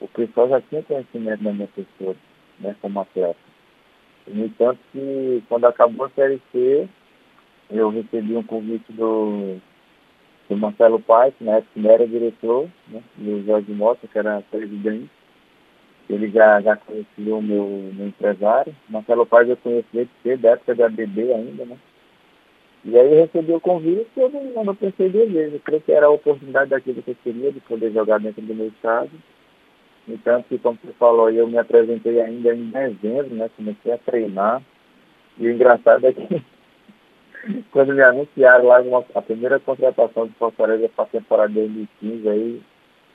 [0.00, 2.16] o pessoal já tinha conhecimento da minha pessoa,
[2.60, 3.38] né, como atleta.
[4.26, 6.88] No entanto, que quando acabou a Série C,
[7.70, 9.56] eu recebi um convite do,
[10.48, 14.42] do Marcelo Paes, na época que era diretor, né, e o Jorge Mota, que era
[14.50, 15.10] presidente.
[16.08, 18.74] Ele já, já conhecia o meu, meu empresário.
[18.88, 21.76] Marcelo Paes eu conheci ele da época da BB ainda, né?
[22.84, 25.54] E aí eu recebi o convite e eu não, não pensei duas vezes.
[25.54, 28.54] Eu creio que era a oportunidade daquilo que eu queria, de poder jogar dentro do
[28.54, 29.10] meu estado.
[30.08, 33.50] Então, que, como você falou, eu me apresentei ainda em dezembro, né?
[33.56, 34.62] Comecei a treinar.
[35.38, 36.42] E o engraçado é que
[37.70, 42.28] quando me anunciaram lá uma, a primeira contratação de Fortaleza para a temporada de 2015,
[42.28, 42.62] aí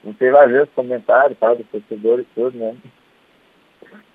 [0.04, 2.76] você vai ver os comentários, tá, dos torcedores e tudo, né?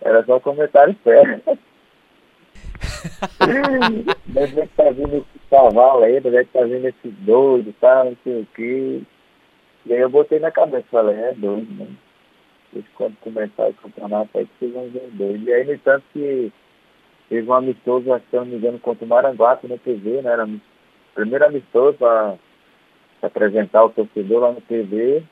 [0.01, 1.43] Era só comentário sério.
[4.27, 8.47] deve estar vindo esse cavalo aí, deve estar vindo esse doido, tá, não sei o
[8.55, 9.01] quê.
[9.87, 11.89] E aí eu botei na cabeça, falei, é doido, né?
[12.73, 15.49] Deixa quando começar o campeonato aí ver doido.
[15.49, 16.53] E aí, no entanto, que
[17.29, 20.33] teve um amistoso, acho que eu não me engano, contra o Maranguape no TV, né?
[20.33, 20.61] Era o
[21.15, 22.35] primeiro amistoso para
[23.23, 25.23] apresentar o torcedor lá no TV.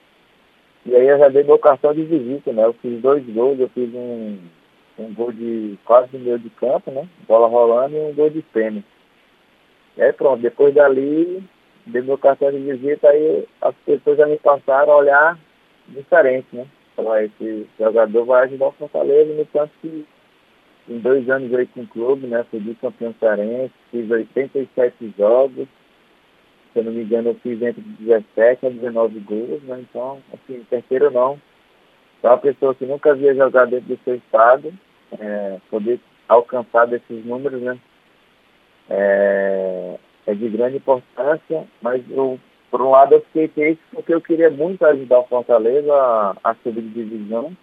[0.86, 2.64] E aí eu já dei meu cartão de visita, né?
[2.64, 4.38] Eu fiz dois gols, eu fiz um
[4.98, 7.08] um gol de quase meio de campo, né?
[7.28, 8.86] Bola rolando e um gol de pênalti.
[9.96, 11.42] E aí pronto, depois dali,
[11.86, 15.38] dei meu cartão de visita, aí as pessoas já me passaram a olhar
[15.88, 16.66] diferente, né?
[16.96, 20.06] Falar, esse jogador vai ajudar o Fortaleza, no tanto que
[20.88, 22.44] em dois anos aí com o clube, né?
[22.50, 25.68] Fui campeão cearense, fiz 87 jogos,
[26.72, 29.84] se eu não me engano eu fiz entre 17 a 19 gols, né?
[29.88, 31.40] Então, assim, terceiro não.
[32.18, 34.72] Então a pessoa que nunca havia jogado dentro do seu estado,
[35.18, 37.78] é, poder alcançar desses números, né?
[38.88, 42.38] É, é, de grande importância, mas eu,
[42.70, 46.54] por um lado eu fiquei triste porque eu queria muito ajudar o Fortaleza a, a
[46.62, 47.56] subir de divisão,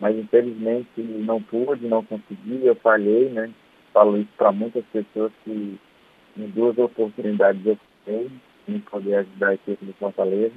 [0.00, 3.50] mas infelizmente não pude, não consegui, eu falhei, né?
[3.92, 5.78] Falo isso para muitas pessoas que
[6.36, 8.30] em duas oportunidades eu fiquei
[8.68, 10.54] em poder ajudar a equipe do Fortaleza.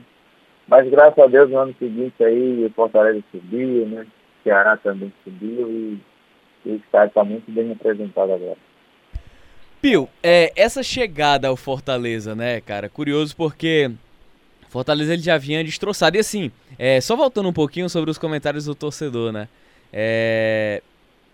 [0.68, 4.08] Mas graças a Deus no ano seguinte aí o Fortaleza subiu, né?
[4.44, 6.00] Ceará também subiu e,
[6.66, 8.67] e o estado está muito bem representado agora.
[9.88, 13.90] Pio, é, essa chegada ao Fortaleza, né, cara, curioso porque
[14.68, 16.18] Fortaleza ele já vinha destroçado.
[16.18, 19.48] E assim, é, só voltando um pouquinho sobre os comentários do torcedor, né?
[19.94, 20.84] É,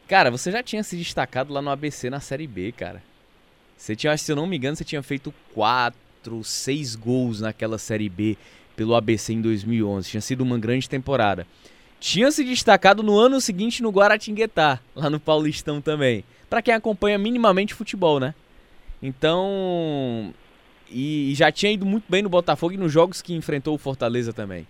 [0.07, 3.01] cara, você já tinha se destacado lá no ABC na Série B, cara.
[3.75, 8.07] Você tinha, se eu não me engano, você tinha feito quatro, seis gols naquela Série
[8.07, 8.37] B
[8.75, 10.11] pelo ABC em 2011.
[10.11, 11.47] Tinha sido uma grande temporada
[12.03, 16.25] tinha se destacado no ano seguinte no Guaratinguetá, lá no Paulistão também.
[16.49, 18.35] Para quem acompanha minimamente futebol, né?
[19.03, 20.33] Então,
[20.89, 24.31] e já tinha ido muito bem no Botafogo e nos jogos que enfrentou o Fortaleza
[24.31, 24.65] também.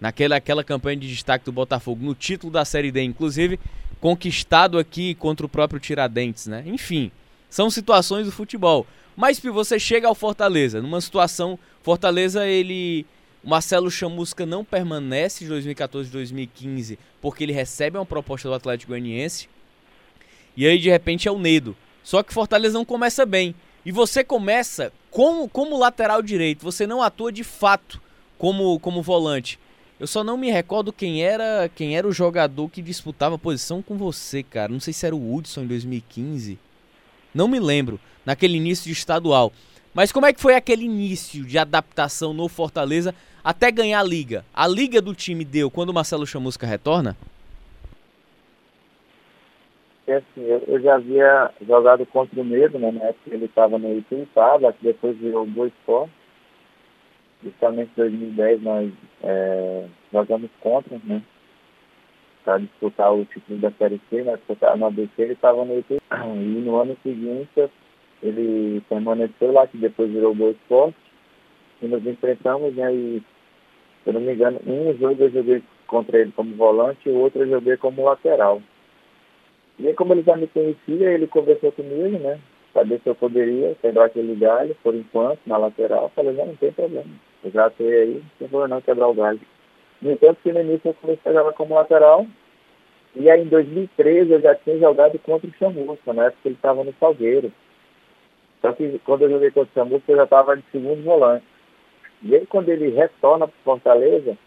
[0.00, 3.60] Naquela aquela campanha de destaque do Botafogo, no título da Série D, inclusive
[4.00, 6.62] conquistado aqui contra o próprio Tiradentes, né?
[6.64, 7.10] Enfim,
[7.50, 8.86] são situações do futebol.
[9.14, 13.04] Mas você chega ao Fortaleza, numa situação, Fortaleza ele
[13.42, 18.54] o Marcelo Chamusca não permanece de 2014 e 2015 porque ele recebe uma proposta do
[18.54, 19.48] Atlético Goianiense.
[20.56, 21.76] E aí de repente é o Nedo.
[22.08, 23.54] Só que Fortaleza não começa bem.
[23.84, 26.64] E você começa como, como lateral direito.
[26.64, 28.00] Você não atua de fato
[28.38, 29.58] como, como volante.
[30.00, 33.82] Eu só não me recordo quem era quem era o jogador que disputava a posição
[33.82, 34.72] com você, cara.
[34.72, 36.58] Não sei se era o Hudson em 2015.
[37.34, 38.00] Não me lembro.
[38.24, 39.52] Naquele início de estadual.
[39.92, 44.46] Mas como é que foi aquele início de adaptação no Fortaleza até ganhar a liga.
[44.54, 47.18] A liga do time deu quando o Marcelo Chamusca retorna?
[50.08, 52.90] É assim, eu, eu, já havia jogado contra o Medo, né?
[52.90, 56.10] Na época ele estava no Ituiutaba, que depois virou Boa Esporte.
[57.44, 58.90] Justamente em 2010 nós
[59.22, 61.22] é, jogamos contra, né?
[62.42, 64.36] Para disputar o título da Série C, né?
[64.36, 66.24] Disputar no ABC, ele estava no Ituiutaba.
[66.34, 67.70] E no ano seguinte
[68.22, 70.96] ele permaneceu lá, que depois virou Boa Esporte.
[71.82, 72.94] E nos enfrentamos, né?
[72.94, 73.22] E
[74.02, 77.18] se eu não me engano, um jogo eu joguei contra ele como volante e o
[77.18, 78.62] outro eu joguei como lateral.
[79.78, 82.38] E aí, como ele já me conhecia, ele conversou comigo, né?
[82.86, 86.12] Ver se eu poderia pegar aquele galho, por enquanto, na lateral.
[86.14, 87.10] Falei, não, não tem problema.
[87.42, 89.40] Eu já atuei aí, não vou não quebrar o galho.
[90.00, 92.24] No entanto, que no início eu comecei a jogar como lateral,
[93.16, 96.84] e aí em 2013 eu já tinha jogado contra o Chamusca, na época ele estava
[96.84, 97.52] no Salgueiro.
[98.60, 101.44] Só que quando eu joguei contra o Chamusca eu já estava de segundo volante.
[102.22, 104.38] E aí quando ele retorna para Fortaleza,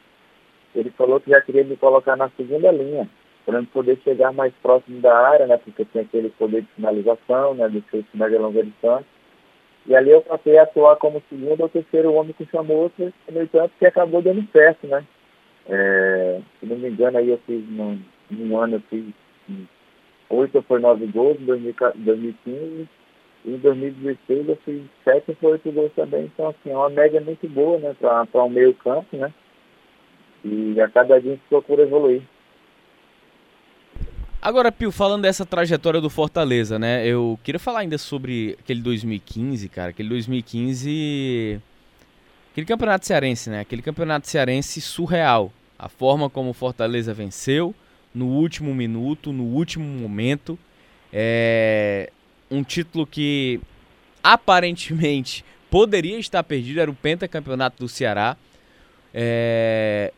[0.74, 3.10] ele falou que já queria me colocar na segunda linha,
[3.46, 5.58] para poder chegar mais próximo da área, né?
[5.58, 7.68] Porque tinha aquele poder de finalização, né?
[7.70, 9.06] De ser de longa distância.
[9.86, 13.72] E ali eu passei a atuar como segundo ou terceiro homem com Chamusca, no entanto
[13.80, 15.04] que acabou dando certo, né?
[15.68, 19.06] É, se não me engano, aí eu fiz num, ano, eu fiz
[20.30, 22.88] oito ou nove gols em 2015
[23.44, 26.26] e em 2016 eu fiz sete ou oito gols também.
[26.26, 29.34] Então, assim, é uma média muito boa, né, para um meio campo, né?
[30.44, 32.22] E a cada dia a gente procura evoluir.
[34.42, 37.06] Agora, Pio, falando dessa trajetória do Fortaleza, né?
[37.06, 39.92] Eu queria falar ainda sobre aquele 2015, cara.
[39.92, 41.62] Aquele 2015.
[42.52, 43.60] Aquele campeonato cearense, né?
[43.60, 45.54] Aquele campeonato cearense surreal.
[45.78, 47.76] A forma como o Fortaleza venceu
[48.16, 50.58] no último minuto, no último momento.
[51.14, 52.12] É
[52.50, 53.62] um título que
[54.24, 58.36] aparentemente poderia estar perdido, era o pentacampeonato do Ceará.
[59.14, 60.12] É...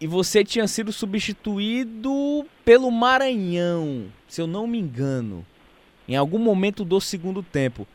[0.00, 5.44] E você tinha sido substituído pelo Maranhão, se eu não me engano,
[6.08, 7.86] em algum momento do segundo tempo.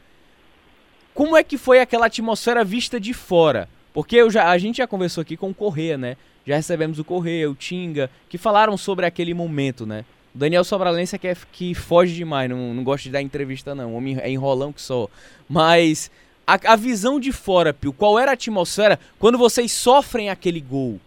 [1.16, 3.68] Como é que foi aquela atmosfera vista de fora?
[3.92, 6.16] Porque eu já, a gente já conversou aqui com o Correia, né?
[6.46, 10.06] Já recebemos o Correia, o Tinga, que falaram sobre aquele momento, né?
[10.36, 13.74] O Daniel Sobralense é que, é, que foge demais, não, não gosta de dar entrevista,
[13.74, 13.94] não.
[13.94, 15.10] O homem é enrolão que só.
[15.50, 16.12] Mas
[16.46, 21.00] a, a visão de fora, Pio, qual era a atmosfera quando vocês sofrem aquele gol?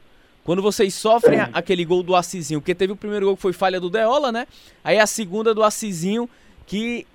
[0.48, 3.78] Quando vocês sofrem aquele gol do Assisinho, porque teve o primeiro gol que foi falha
[3.78, 4.46] do Deola, né?
[4.82, 6.26] Aí a segunda do Assisinho,
[6.66, 7.06] que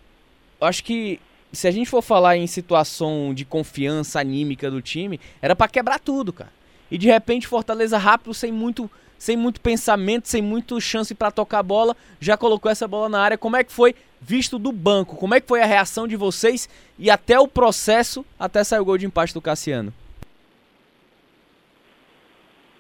[0.61, 1.19] acho que
[1.51, 5.99] se a gente for falar em situação de confiança anímica do time, era para quebrar
[5.99, 6.51] tudo, cara.
[6.91, 11.57] E de repente Fortaleza rápido, sem muito sem muito pensamento, sem muito chance para tocar
[11.57, 13.35] a bola, já colocou essa bola na área.
[13.35, 15.15] Como é que foi visto do banco?
[15.15, 16.69] Como é que foi a reação de vocês
[16.99, 19.91] e até o processo até sair o gol de empate do Cassiano?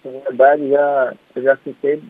[0.05, 2.01] Na verdade, já, eu já fiquei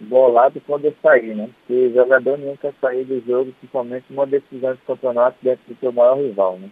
[0.00, 1.50] bolado quando eu saí, né?
[1.58, 5.92] Porque jogador nenhum quer sair do jogo, principalmente uma decisão de campeonato dentro do seu
[5.92, 6.70] maior rival, né?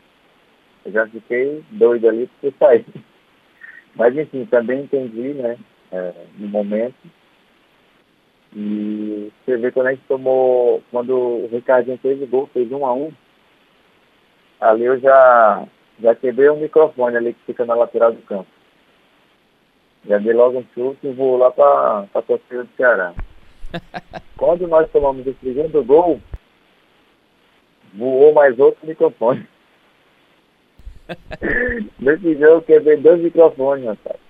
[0.84, 2.84] Eu já fiquei doido ali porque saí.
[3.96, 5.56] Mas enfim, também entendi, né?
[5.90, 6.96] é, no momento.
[8.54, 12.86] E você vê quando a gente tomou, quando o Ricardinho fez o gol, fez um
[12.86, 13.12] a um,
[14.60, 15.66] ali eu já,
[16.00, 18.48] já quebrei o microfone ali que fica na lateral do campo.
[20.08, 23.12] Já dei logo um chute e vou lá para a torcida do Ceará.
[24.36, 26.20] Quando nós tomamos o segundo gol,
[27.94, 29.46] voou mais outro microfone.
[31.98, 34.20] Nesse jogo eu quebrei dois microfones, rapaz.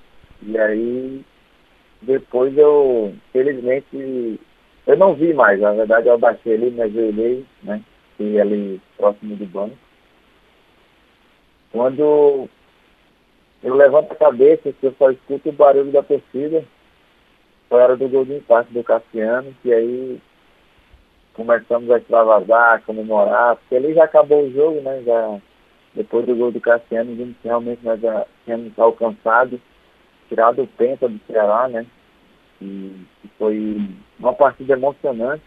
[0.42, 1.24] E aí
[2.02, 4.40] depois eu, felizmente,
[4.86, 7.82] eu não vi mais, na verdade eu abaixei ali, me ajoelhei, né?
[8.16, 9.76] Fui ali próximo do banco.
[11.72, 12.48] Quando
[13.66, 16.64] eu levanto a cabeça, eu só escuto o barulho da torcida,
[17.68, 20.20] foi a hora do gol de empate do Cassiano, que aí
[21.34, 25.02] começamos a extravasar, comemorar, porque ali já acabou o jogo, né?
[25.04, 25.40] Já,
[25.96, 29.60] depois do gol do Cassiano, vimos que realmente nós já tínhamos alcançado,
[30.28, 31.84] tirado o penta do Ceará, né?
[32.62, 32.92] E,
[33.36, 33.76] foi
[34.20, 35.42] uma partida emocionante,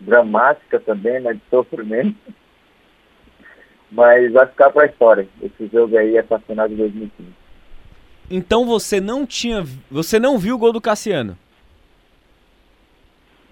[0.00, 2.16] dramática também, né, de sofrimento.
[3.90, 5.28] Mas vai ficar para a história.
[5.42, 7.30] Esse jogo aí é para final de 2015.
[8.30, 11.38] Então você não tinha, você não viu o gol do Cassiano?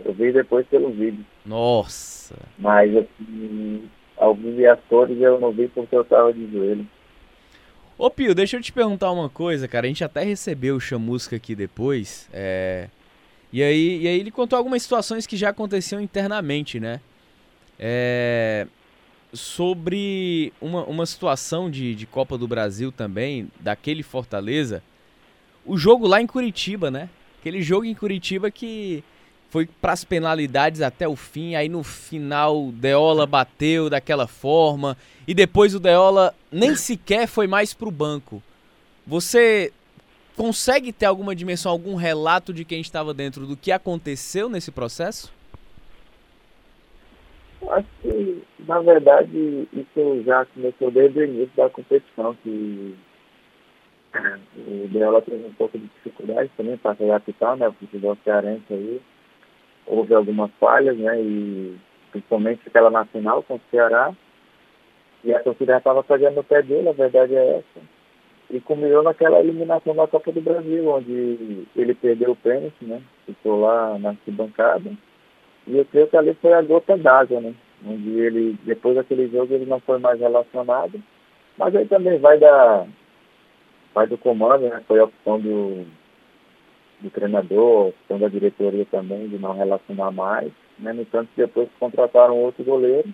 [0.04, 1.24] Eu vi depois pelo vídeo.
[1.46, 2.34] Nossa.
[2.58, 6.86] Mas assim, alguns atores eu não vi porque eu estava de joelho.
[7.96, 9.86] Ô Pio, deixa eu te perguntar uma coisa, cara.
[9.86, 12.28] A gente até recebeu o Chamusca aqui depois.
[12.32, 12.88] É...
[13.52, 17.00] E, aí, e aí ele contou algumas situações que já aconteciam internamente, né?
[17.78, 18.66] É...
[19.34, 24.82] Sobre uma, uma situação de, de Copa do Brasil também, daquele Fortaleza.
[25.66, 27.08] O jogo lá em Curitiba, né?
[27.40, 29.04] Aquele jogo em Curitiba que
[29.50, 31.54] foi para as penalidades até o fim.
[31.54, 34.96] Aí no final, Deola bateu daquela forma.
[35.28, 38.42] E depois o Deola nem sequer foi mais para o banco.
[39.06, 39.72] Você
[40.36, 45.32] consegue ter alguma dimensão, algum relato de quem estava dentro do que aconteceu nesse processo?
[47.70, 52.94] Acho que, na verdade, isso já começou desde o início da competição, que
[54.14, 58.16] é, o Deola teve um pouco de dificuldade também para se adaptar, né, o futebol
[58.24, 59.00] cearense aí
[59.86, 61.20] houve algumas falhas, né?
[61.20, 61.76] E
[62.10, 64.12] principalmente aquela nacional com o Ceará.
[65.22, 67.86] E a torcida estava pegando no pé dele, a verdade é essa.
[68.50, 73.00] e culminou naquela eliminação da Copa do Brasil, onde ele perdeu o pênalti, né?
[73.24, 74.92] Ficou lá na arquibancada.
[75.66, 77.54] E eu creio que ali foi a gota d'água, né?
[77.86, 81.02] Onde ele, depois daquele jogo, ele não foi mais relacionado.
[81.56, 82.86] Mas aí também vai da
[83.94, 84.82] vai do comando, né?
[84.86, 85.86] Foi a opção do,
[87.00, 90.52] do treinador, a opção da diretoria também de não relacionar mais.
[90.78, 90.92] Né?
[90.92, 93.08] No entanto, depois contrataram outro goleiro.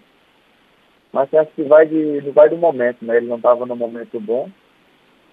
[1.13, 3.17] Mas acho que vai, de, vai do momento, né?
[3.17, 4.49] Ele não estava no momento bom,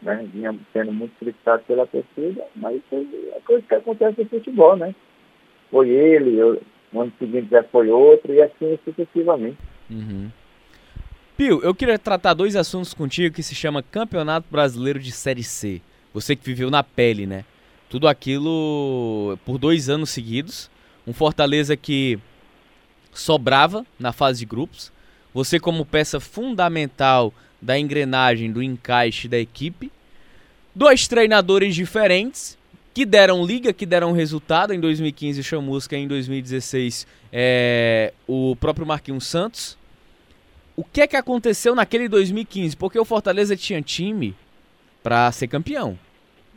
[0.02, 0.28] né?
[0.34, 4.94] Vinha sendo muito criticado pela torcida, mas é coisa que acontece no futebol, né?
[5.70, 6.60] Foi ele, eu,
[6.92, 9.58] no ano seguinte já foi outro, e assim sucessivamente.
[9.90, 10.30] Uhum.
[11.38, 15.82] Pio, eu queria tratar dois assuntos contigo que se chama Campeonato Brasileiro de Série C.
[16.14, 17.46] Você que viveu na pele, né?
[17.90, 20.70] Tudo aquilo por dois anos seguidos.
[21.06, 22.18] Um Fortaleza que
[23.14, 24.92] sobrava na fase de grupos.
[25.34, 27.32] Você como peça fundamental
[27.62, 29.92] da engrenagem, do encaixe da equipe.
[30.74, 32.58] Dois treinadores diferentes
[32.98, 34.74] que deram liga, que deram resultado.
[34.74, 39.78] Em 2015 o Chamusca, em 2016 é, o próprio Marquinhos Santos
[40.78, 42.78] o que é que aconteceu naquele 2015?
[42.78, 44.36] Porque o Fortaleza tinha time
[45.02, 45.98] para ser campeão.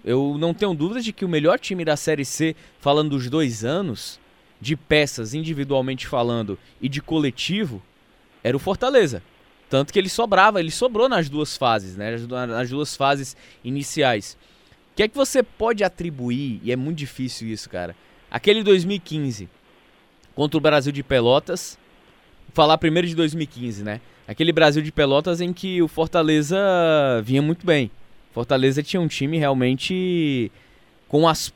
[0.05, 3.65] Eu não tenho dúvida de que o melhor time da Série C, falando dos dois
[3.65, 4.21] anos,
[4.61, 7.83] de peças individualmente falando e de coletivo,
[8.45, 9.23] era o Fortaleza.
[9.71, 12.15] Tanto que ele sobrava, ele sobrou nas duas fases, né?
[12.47, 13.35] Nas duas fases
[13.65, 14.37] iniciais.
[15.01, 17.97] Que é que você pode atribuir, e é muito difícil isso, cara,
[18.31, 19.49] aquele 2015
[20.35, 21.79] contra o Brasil de Pelotas,
[22.53, 24.03] falar primeiro de 2015, né?
[24.29, 26.59] Aquele Brasil de Pelotas em que o Fortaleza
[27.25, 27.91] vinha muito bem.
[28.35, 30.53] Fortaleza tinha um time realmente
[31.09, 31.51] com as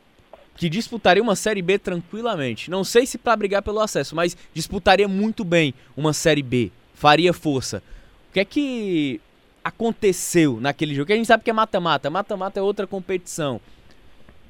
[0.56, 2.70] que disputaria uma Série B tranquilamente.
[2.70, 6.72] Não sei se para brigar pelo acesso, mas disputaria muito bem uma Série B.
[6.94, 7.82] Faria força.
[8.30, 9.20] O que é que
[9.64, 11.06] aconteceu naquele jogo?
[11.06, 12.10] Que a gente sabe que é mata-mata.
[12.10, 13.60] Mata-mata é outra competição.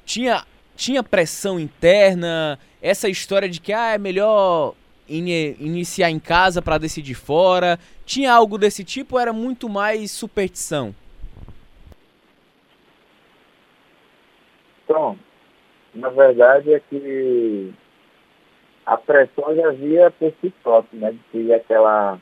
[0.05, 0.45] Tinha
[0.75, 4.73] tinha pressão interna, essa história de que ah, é melhor
[5.07, 7.79] in iniciar em casa para decidir fora?
[8.05, 10.93] Tinha algo desse tipo ou era muito mais superstição?
[14.83, 15.17] Então,
[15.93, 17.73] na verdade é que
[18.85, 21.11] a pressão já havia por si próprio, né?
[21.11, 22.19] De ter aquela,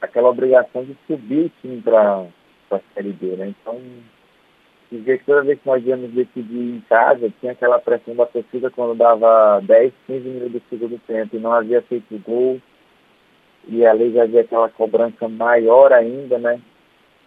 [0.00, 2.26] aquela obrigação de subir o time para
[2.70, 3.48] a Série B, né?
[3.48, 3.80] Então,
[4.90, 8.70] ver que toda vez que nós íamos decidir em casa, tinha aquela pressão da torcida
[8.70, 12.60] quando dava 10, 15 minutos do segundo tempo e não havia feito gol.
[13.66, 16.60] E ali já havia aquela cobrança maior ainda, né?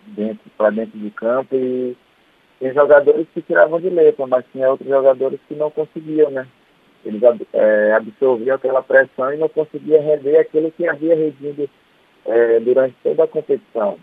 [0.08, 1.56] Dentro, para dentro de campo.
[1.56, 1.96] E
[2.60, 6.48] tem jogadores que tiravam de letra, mas tinha outros jogadores que não conseguiam, né?
[7.06, 7.22] Eles
[7.54, 11.70] é, absorviam aquela pressão e não conseguiam render aquilo que havia rendido
[12.26, 13.98] é, durante toda a competição.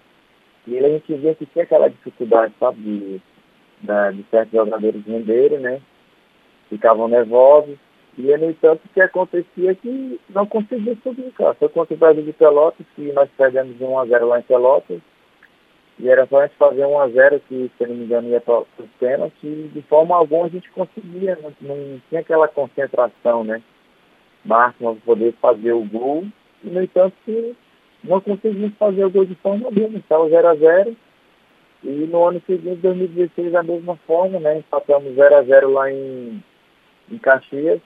[0.67, 3.23] E a gente via que tinha aquela dificuldade, sabe, de
[3.83, 5.81] da, de certos jogadores renderem, né?
[6.69, 7.77] Ficavam nervosos.
[8.17, 11.55] E, no entanto, o que acontecia é que não conseguia subir, cara.
[11.55, 15.01] Foi contra o Brasil de Pelotas, que nós perdemos 1x0 lá em Pelotas.
[16.01, 18.91] E era só a gente fazer 1x0, que, se não me engano, ia para os
[18.99, 19.39] pênaltis.
[19.43, 21.39] E, de forma alguma, a gente conseguia.
[21.41, 23.63] Não, não tinha aquela concentração, né?
[24.45, 26.25] Máxima para poder fazer o gol.
[26.65, 27.15] E, no entanto,
[28.05, 29.99] não conseguimos fazer o gol de forma alguma.
[29.99, 30.97] Estava 0x0
[31.83, 34.59] e no ano seguinte, 2016, da mesma forma, né?
[34.59, 36.43] Empatamos 0 a 0 lá em,
[37.11, 37.81] em Caxias.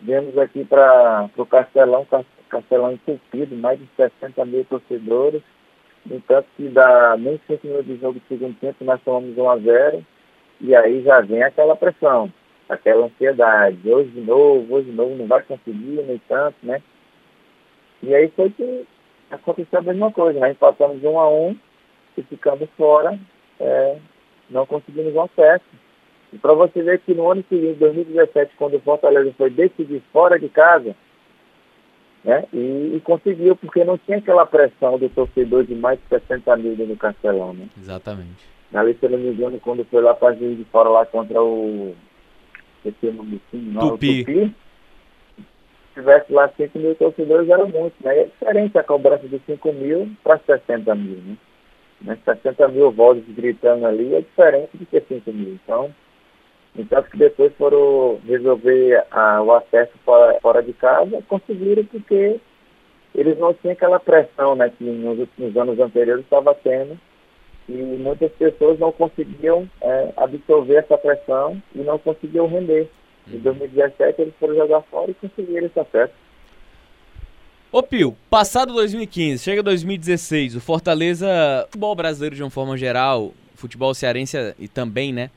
[0.00, 2.06] Viemos aqui para o Castelão,
[2.48, 5.42] Castelão entupido, mais de 60 mil torcedores.
[6.04, 9.50] No entanto, que dá nem 5 minutos de jogo de segundo tempo, nós tomamos 1
[9.50, 10.06] a 0
[10.60, 12.32] E aí já vem aquela pressão,
[12.68, 13.90] aquela ansiedade.
[13.90, 16.82] Hoje de novo, hoje de novo, não vai conseguir, nem tanto, né?
[18.02, 18.86] E aí foi que
[19.30, 20.50] aconteceu a mesma coisa, né?
[20.50, 21.56] Empatamos 1 a 1
[22.16, 23.18] e ficamos fora,
[23.60, 23.96] é,
[24.50, 25.64] não conseguimos um acesso.
[26.32, 30.38] E para você ver que no ano seguinte, 2017, quando o Fortaleza foi decidir fora
[30.38, 30.94] de casa,
[32.24, 36.56] né, e, e, conseguiu, porque não tinha aquela pressão do torcedor de mais de 60
[36.56, 37.54] mil no Castelão.
[37.54, 37.68] Né?
[37.80, 38.46] Exatamente.
[38.70, 41.94] Se eu não me engano, quando foi lá para de fora lá contra o.
[42.84, 44.20] Esse é nome do time, não, Tupi.
[44.20, 44.54] o Tupi.
[45.98, 47.94] Se tivesse lá 5 mil torcedores, era muito.
[48.00, 48.16] Né?
[48.16, 51.16] E é diferente a cobrança de 5 mil para 60 mil.
[51.16, 51.36] Né?
[52.02, 55.58] né, 60 mil vozes gritando ali é diferente de ter 5 mil.
[55.64, 55.92] Então,
[56.76, 62.40] então que depois foram resolver a, o acesso fora, fora de casa, conseguiram porque
[63.12, 66.96] eles não tinham aquela pressão né, que nos anos anteriores estava tendo
[67.68, 72.88] e muitas pessoas não conseguiam é, absorver essa pressão e não conseguiam render.
[73.32, 74.24] Em 2017 uhum.
[74.24, 76.12] eles foram jogar fora e conseguiram esse acesso.
[77.70, 81.28] Ô Pio, passado 2015, chega 2016, o Fortaleza,
[81.66, 85.30] futebol brasileiro de uma forma geral, futebol cearense e também, né?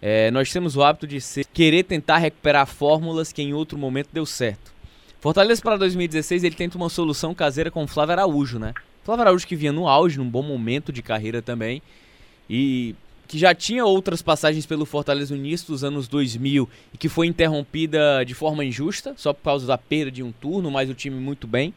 [0.00, 4.10] É, nós temos o hábito de ser, querer tentar recuperar fórmulas que em outro momento
[4.12, 4.72] deu certo.
[5.20, 8.72] Fortaleza para 2016 ele tenta uma solução caseira com o Flávio Araújo, né?
[9.04, 11.82] Flávio Araújo que vinha no auge, num bom momento de carreira também,
[12.48, 12.94] e
[13.32, 17.26] que já tinha outras passagens pelo Fortaleza no início dos anos 2000 e que foi
[17.26, 21.16] interrompida de forma injusta, só por causa da perda de um turno, mas o time
[21.18, 21.72] muito bem.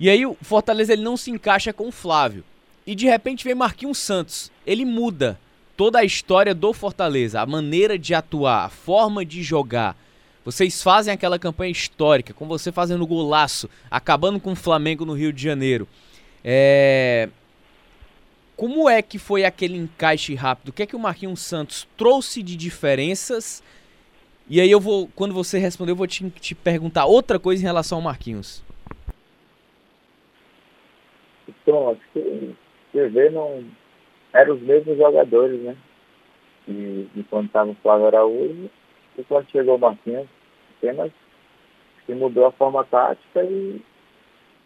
[0.00, 2.42] E aí o Fortaleza ele não se encaixa com o Flávio.
[2.86, 4.50] E de repente vem Marquinhos Santos.
[4.66, 5.38] Ele muda
[5.76, 9.94] toda a história do Fortaleza, a maneira de atuar, a forma de jogar.
[10.42, 15.34] Vocês fazem aquela campanha histórica, com você fazendo golaço, acabando com o Flamengo no Rio
[15.34, 15.86] de Janeiro.
[16.42, 17.28] É...
[18.62, 20.68] Como é que foi aquele encaixe rápido?
[20.68, 23.60] O que é que o Marquinhos Santos trouxe de diferenças?
[24.48, 27.66] E aí eu vou, quando você responder, eu vou te, te perguntar outra coisa em
[27.66, 28.62] relação ao Marquinhos.
[31.48, 33.64] Então, você vê, não
[34.32, 35.76] eram os mesmos jogadores, né?
[36.68, 38.70] E, e quando estava o Flávio Araújo
[39.18, 40.28] e quando chegou o Marquinhos,
[40.78, 41.10] apenas
[42.06, 43.82] se mudou a forma tática e,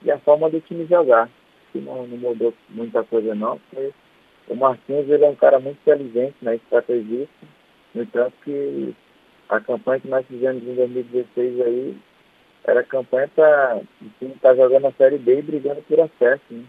[0.02, 1.30] e a forma do time jogar
[1.76, 3.92] que não, não mudou muita coisa não, porque
[4.48, 7.46] o Marquinhos ele é um cara muito inteligente, né, estrategista,
[7.94, 8.94] no entanto que
[9.48, 11.96] a campanha que nós fizemos em 2016 aí
[12.64, 16.42] era campanha para o time estar tá jogando a Série B e brigando por acesso,
[16.50, 16.64] né?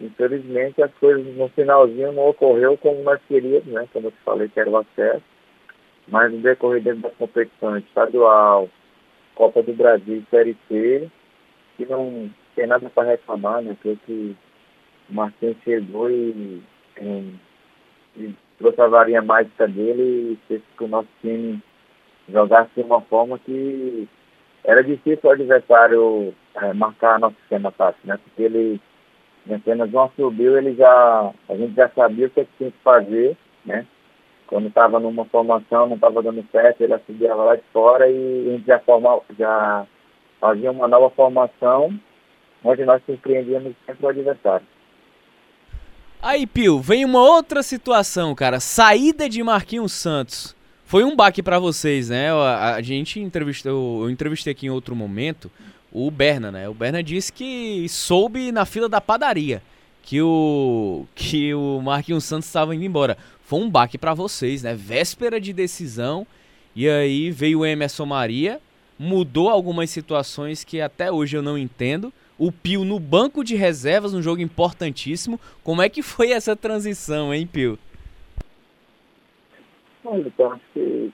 [0.00, 3.88] Infelizmente as coisas no finalzinho não ocorreu como nós queríamos, né?
[3.92, 5.22] Como eu te falei que era o acesso,
[6.08, 8.68] mas no decorrer dentro da competição estadual,
[9.34, 11.08] Copa do Brasil Série C,
[11.76, 13.76] que não tem nada para reclamar, né?
[13.80, 14.34] Creio que
[15.08, 16.62] o Marquinhos chegou e,
[17.00, 17.34] e,
[18.16, 21.62] e trouxe a varinha mágica dele e fez que o nosso time
[22.28, 24.08] jogasse de uma forma que
[24.64, 28.18] era difícil o adversário é, marcar nosso sistema tático, né?
[28.24, 28.80] Porque ele
[29.54, 33.36] apenas não subiu, ele já, a gente já sabia o que, é tinha que fazer,
[33.64, 33.86] né?
[34.48, 38.52] Quando estava numa formação, não estava dando certo, ele subia lá de fora e a
[38.52, 39.86] gente já, forma, já
[40.40, 41.96] fazia uma nova formação
[42.66, 44.66] onde nós surpreendíamos sempre o adversário.
[46.20, 48.58] Aí, Pio, vem uma outra situação, cara.
[48.58, 50.56] Saída de Marquinhos Santos.
[50.84, 52.30] Foi um baque para vocês, né?
[52.32, 55.50] A, gente entrevistou, eu entrevistei aqui em outro momento
[55.92, 56.68] o Berna, né?
[56.68, 59.62] O Berna disse que soube na fila da padaria
[60.02, 63.18] que o que o Marquinhos Santos estava indo embora.
[63.42, 64.74] Foi um baque para vocês, né?
[64.74, 66.26] Véspera de decisão
[66.74, 68.60] e aí veio o Emerson Maria,
[68.98, 74.14] mudou algumas situações que até hoje eu não entendo o Pio no banco de reservas,
[74.14, 75.40] um jogo importantíssimo.
[75.62, 77.78] Como é que foi essa transição, hein, Pio?
[80.04, 81.12] Então, acho que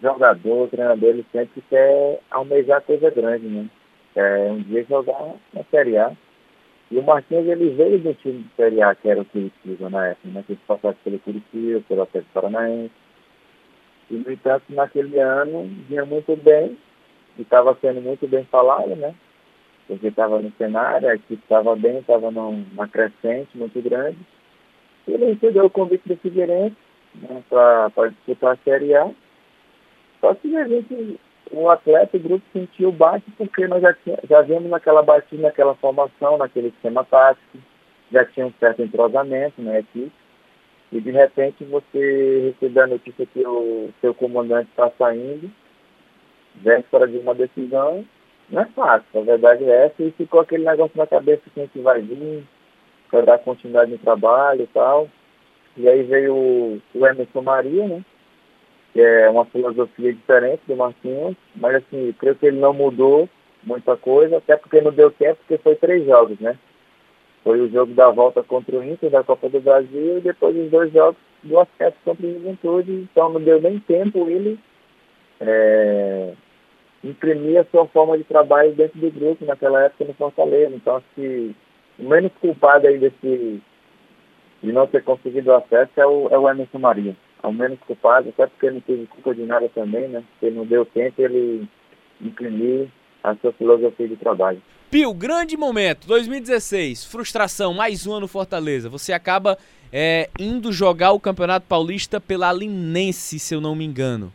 [0.00, 3.66] jogador, treinador, ele sempre quer almejar coisa grande, né?
[4.16, 6.12] É, um dia jogar na Série A.
[6.90, 10.08] E o Marquinhos, ele veio do time de Série A, que era o Curitiba na
[10.08, 10.44] época, né?
[10.46, 12.90] Que ele pelo Curitiba, pelo Atlético Paranaense.
[14.10, 16.76] E, no entanto, naquele ano, vinha muito bem,
[17.38, 19.14] e estava sendo muito bem falado, né?
[19.90, 24.18] Porque estava no cenário, a equipe estava bem, estava numa crescente muito grande.
[25.08, 26.76] E ele recebeu o convite do Figueirense
[27.16, 29.10] né, para disputar a Série A.
[30.20, 31.18] Só que a gente,
[31.50, 35.74] o atleta, o grupo sentiu baixo porque nós já, tinha, já vimos naquela batida, naquela
[35.74, 37.58] formação, naquele esquema tático,
[38.12, 40.12] já tinha um certo entrosamento na né, equipe.
[40.92, 45.50] E de repente você receber a notícia que o seu comandante está saindo,
[46.62, 48.04] véspera de uma decisão,
[48.50, 51.64] não é fácil, a verdade é essa, e ficou aquele negócio na cabeça que a
[51.64, 52.44] gente vai vir,
[53.10, 55.08] para dar continuidade no trabalho e tal.
[55.76, 58.04] E aí veio o, o Emerson Maria, né?
[58.92, 63.28] Que é uma filosofia diferente do Marquinhos, mas assim, creio que ele não mudou
[63.62, 66.56] muita coisa, até porque não deu tempo, porque foi três jogos, né?
[67.42, 70.70] Foi o jogo da volta contra o Inter da Copa do Brasil e depois os
[70.70, 74.58] dois jogos do acesso contra o Juventude, então não deu nem tempo ele
[75.40, 76.34] é,
[77.02, 80.74] imprimir a sua forma de trabalho dentro do grupo naquela época no Fortaleza.
[80.74, 81.54] Então, acho que
[81.98, 83.60] o menos culpado aí desse
[84.62, 87.16] de não ter conseguido acesso é o, é o Emerson Maria.
[87.42, 90.22] É o menos culpado, até porque não teve culpa de nada também, né?
[90.32, 91.66] Porque não deu tempo ele
[92.20, 92.88] imprimir
[93.24, 94.60] a sua filosofia de trabalho.
[94.90, 98.90] Pio, grande momento, 2016, frustração, mais um ano Fortaleza.
[98.90, 99.56] Você acaba
[99.90, 104.30] é, indo jogar o Campeonato Paulista pela Linense, se eu não me engano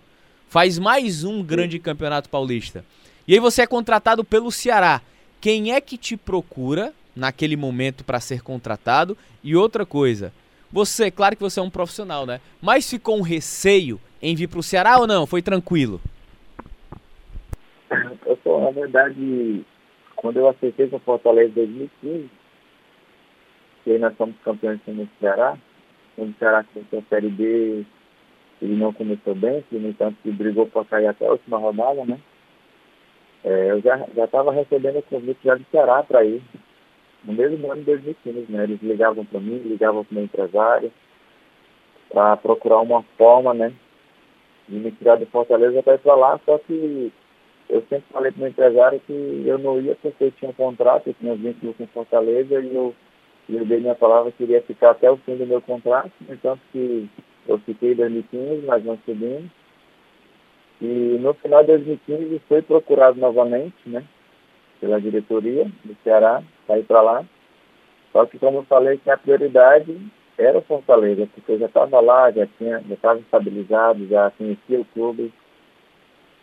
[0.56, 2.86] faz mais um grande campeonato paulista.
[3.28, 5.01] E aí você é contratado pelo Ceará.
[5.41, 9.18] Quem é que te procura naquele momento para ser contratado?
[9.43, 10.32] E outra coisa,
[10.72, 12.39] você, claro que você é um profissional, né?
[12.62, 15.28] Mas ficou um receio em vir para o Ceará ou não?
[15.28, 15.99] Foi tranquilo?
[18.26, 19.62] Eu sou, na verdade,
[20.16, 22.30] quando eu aceitei com o Fortaleza em 2015,
[23.84, 25.58] que aí nós somos campeões no Ceará,
[26.16, 27.86] quando o Ceará começou a Série B,
[28.62, 32.20] ele não começou bem, no entanto que brigou para cair até a última rodada, né?
[33.43, 36.41] É, eu já estava recebendo o convite já do Ceará para ir,
[37.24, 38.64] no mesmo ano de 2015, né?
[38.64, 40.91] Eles ligavam para mim, ligavam para o meu empresário,
[42.10, 43.74] para procurar uma forma, né?
[44.68, 47.12] De me tirar do Fortaleza para ir para lá, só que
[47.70, 50.53] eu sempre falei para o meu empresário que eu não ia porque eu tinha um
[50.53, 52.95] contrato, eu tinha vínculo com Fortaleza e eu,
[53.49, 57.10] eu dei minha palavra que iria ficar até o fim do meu contrato, entanto que
[57.48, 59.50] eu fiquei em 2015, mas não subimos.
[60.82, 64.04] E no final de 2015 foi procurado novamente, né?
[64.80, 67.26] Pela diretoria do Ceará, ir para lá.
[68.12, 69.98] Só que como eu falei que a prioridade
[70.38, 74.82] era o Fortaleza, porque eu já estava lá, já tinha, já estava estabilizado, já conhecia
[74.82, 75.34] o clube,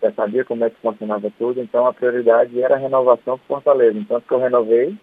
[0.03, 3.99] já sabia como é que funcionava tudo, então a prioridade era a renovação com Fortaleza.
[3.99, 4.97] Então que eu renovei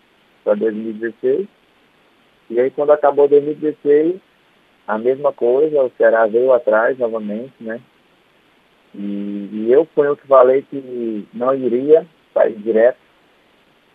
[0.44, 1.48] para 2016.
[2.50, 4.20] E aí quando acabou 2016,
[4.90, 7.80] a mesma coisa, o Ceará veio atrás novamente, né?
[8.96, 12.98] E, e eu fui o que falei que não iria sair direto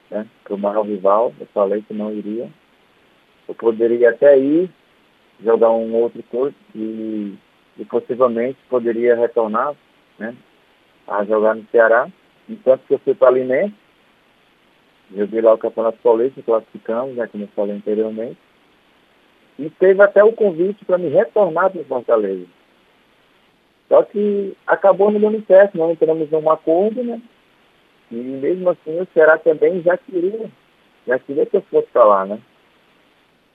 [0.08, 2.48] né, para o maior rival, eu falei que não iria.
[3.48, 4.70] Eu poderia até ir
[5.42, 7.34] jogar um outro curso e,
[7.76, 9.74] e possivelmente poderia retornar
[10.16, 10.32] né,
[11.08, 12.06] a jogar no Ceará.
[12.48, 13.74] Enquanto que eu fui para a Linense,
[15.12, 18.38] joguei lá o Campeonato Paulista, classificamos, né, como eu falei anteriormente.
[19.58, 22.46] E teve até o convite para me retornar para Fortaleza.
[23.88, 27.20] Só que acabou não dando certo, não entramos num acordo, né?
[28.10, 30.50] E mesmo assim o Ceará também já queria,
[31.06, 32.40] já queria que eu fosse para lá, né?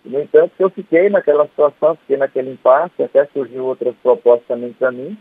[0.05, 4.91] No entanto, eu fiquei naquela situação, fiquei naquele impasse, até surgiu outras propostas também para
[4.91, 5.17] mim.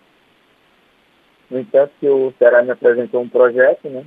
[1.51, 4.05] No entanto, que o Ceará me apresentou um projeto, né?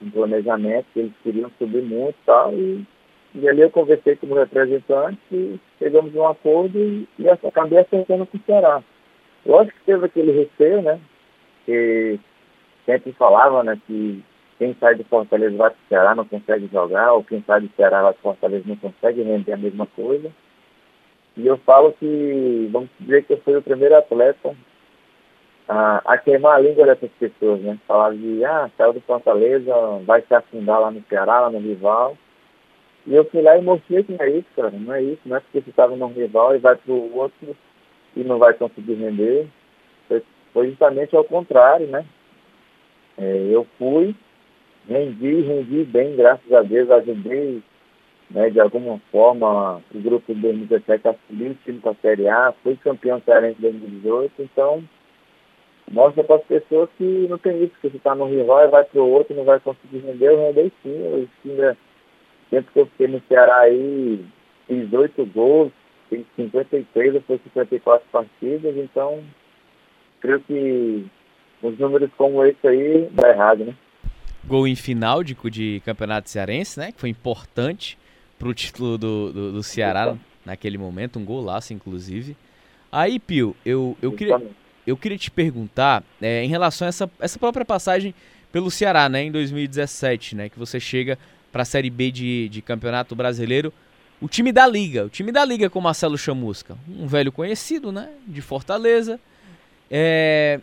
[0.00, 2.86] Um planejamento, que eles queriam subir muito e tal, e,
[3.34, 7.78] e ali eu conversei com o representante e chegamos a um acordo e, e acabei
[7.78, 8.82] acertando com o Ceará.
[9.46, 11.00] Lógico que teve aquele receio, né?
[11.64, 12.18] Que
[12.84, 14.22] sempre falava, né, que
[14.58, 17.70] quem sai do Fortaleza vai para o Ceará não consegue jogar, ou quem sai do
[17.76, 20.30] Ceará vai para o Fortaleza não consegue render a mesma coisa.
[21.36, 24.54] E eu falo que, vamos dizer que eu fui o primeiro atleta
[25.68, 27.78] a, a queimar a língua dessas pessoas, né?
[27.88, 29.72] Falar de, ah, saiu do Fortaleza,
[30.04, 32.16] vai se afundar lá no Ceará, lá no rival.
[33.06, 35.36] E eu fui lá e mostrei que não é isso, cara, não é isso, não
[35.36, 37.56] é porque você estava num rival e vai para o outro
[38.16, 39.46] e não vai conseguir render.
[40.08, 40.22] Foi,
[40.52, 42.04] foi justamente ao contrário, né?
[43.18, 44.14] É, eu fui,
[44.88, 47.62] rendi, rendi bem, graças a Deus, ajudei
[48.32, 52.28] né, de alguma forma o grupo de 2017 a subir o time para a Série
[52.28, 54.82] A, fui campeão cearense em 2018, então
[55.90, 58.84] mostra para as pessoas que não tem isso, que você está no rival e vai
[58.84, 61.76] para o outro não vai conseguir render, eu rendei sim, eu ainda,
[62.52, 64.22] sempre que eu fiquei no Ceará aí,
[64.68, 65.72] fiz oito gols,
[66.10, 69.24] fiz 53 ou foi 54 partidas, então
[70.20, 71.06] creio que
[71.62, 73.74] os números como esse aí dá errado, né?
[74.44, 76.92] Gol em final de, de campeonato cearense, né?
[76.92, 77.96] Que foi importante
[78.38, 82.36] para o título do, do, do Ceará naquele momento, um golaço, inclusive.
[82.90, 84.42] Aí, Pio, eu, eu, queria,
[84.86, 88.12] eu queria te perguntar é, em relação a essa, essa própria passagem
[88.50, 89.22] pelo Ceará, né?
[89.22, 90.48] Em 2017, né?
[90.48, 91.16] Que você chega
[91.52, 93.72] para a Série B de, de Campeonato Brasileiro.
[94.20, 98.08] O time da Liga, o time da Liga com Marcelo Chamusca, um velho conhecido, né?
[98.26, 99.20] De Fortaleza.
[99.90, 100.60] É,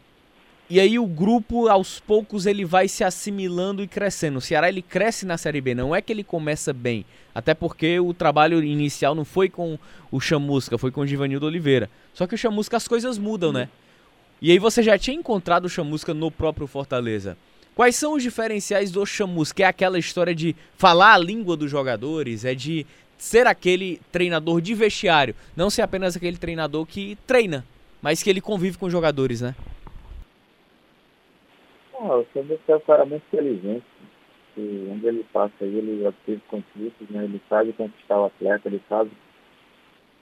[0.69, 4.37] e aí o grupo, aos poucos, ele vai se assimilando e crescendo.
[4.37, 5.73] O Ceará, ele cresce na Série B.
[5.73, 7.05] Não é que ele começa bem.
[7.33, 9.79] Até porque o trabalho inicial não foi com
[10.11, 11.89] o Chamusca, foi com o Givanildo Oliveira.
[12.13, 13.67] Só que o Chamusca as coisas mudam, né?
[14.41, 17.35] E aí você já tinha encontrado o Chamusca no próprio Fortaleza.
[17.75, 19.63] Quais são os diferenciais do Chamusca?
[19.63, 22.85] É aquela história de falar a língua dos jogadores, é de
[23.17, 27.65] ser aquele treinador de vestiário, não ser apenas aquele treinador que treina,
[28.01, 29.55] mas que ele convive com os jogadores, né?
[32.01, 33.83] Ah, o Sandro é um cara muito inteligente.
[34.57, 37.23] E onde ele passa ele obteve conflitos, né?
[37.23, 39.11] Ele sabe conquistar o atleta, ele sabe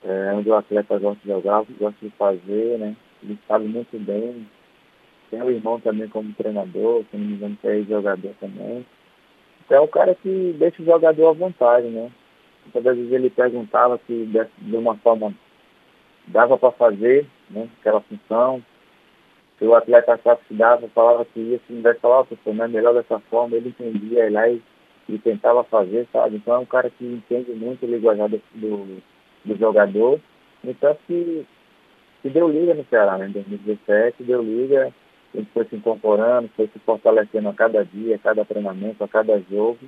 [0.03, 2.95] é, onde o atleta gosta de jogar, gosta de fazer, né?
[3.23, 4.47] Ele sabe muito bem.
[5.29, 8.85] Tem o irmão também como treinador, se não me engano, é jogador também.
[9.65, 12.09] Então é um cara que deixa o jogador à vontade, né?
[12.63, 15.33] Muitas vezes ele perguntava se de uma forma
[16.27, 18.61] dava para fazer né, aquela função,
[19.57, 22.67] se o atleta se dava, falava que ia, se não vai falar, oh, não é
[22.67, 24.61] melhor dessa forma, ele entendia, ele lá e,
[25.09, 26.35] e, tentava fazer, sabe?
[26.35, 29.01] Então é um cara que entende muito o linguajar do, do,
[29.45, 30.19] do jogador.
[30.63, 31.45] Então que,
[32.21, 33.27] que deu liga no Ceará, né?
[33.27, 34.93] Em 2017, deu liga,
[35.35, 39.39] gente foi se incorporando, foi se fortalecendo a cada dia, a cada treinamento, a cada
[39.49, 39.79] jogo.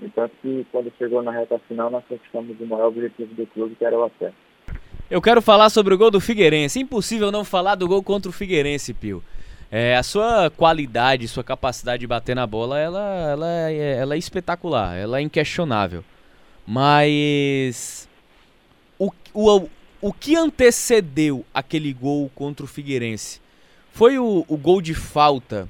[0.00, 3.84] Entanto que quando chegou na reta final, nós conquistamos o maior objetivo do clube, que
[3.84, 4.34] era o acesso.
[5.10, 6.80] Eu quero falar sobre o gol do Figueirense.
[6.80, 9.22] Impossível não falar do gol contra o Figueirense, Pio.
[9.70, 14.18] É, a sua qualidade, sua capacidade de bater na bola, ela, ela, é, ela é
[14.18, 16.04] espetacular, ela é inquestionável.
[16.66, 18.08] Mas
[18.98, 19.68] o, o,
[20.00, 23.40] o que antecedeu aquele gol contra o Figueirense?
[24.00, 25.68] Foi o, o gol de falta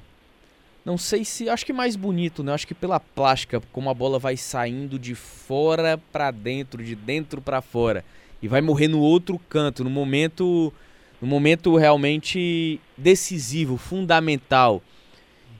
[0.84, 1.48] não sei se.
[1.48, 2.52] Acho que mais bonito, né?
[2.52, 7.40] Acho que pela plástica, como a bola vai saindo de fora para dentro, de dentro
[7.40, 8.04] para fora.
[8.40, 10.72] E vai morrer no outro canto, no momento.
[11.20, 14.80] No momento realmente decisivo, fundamental.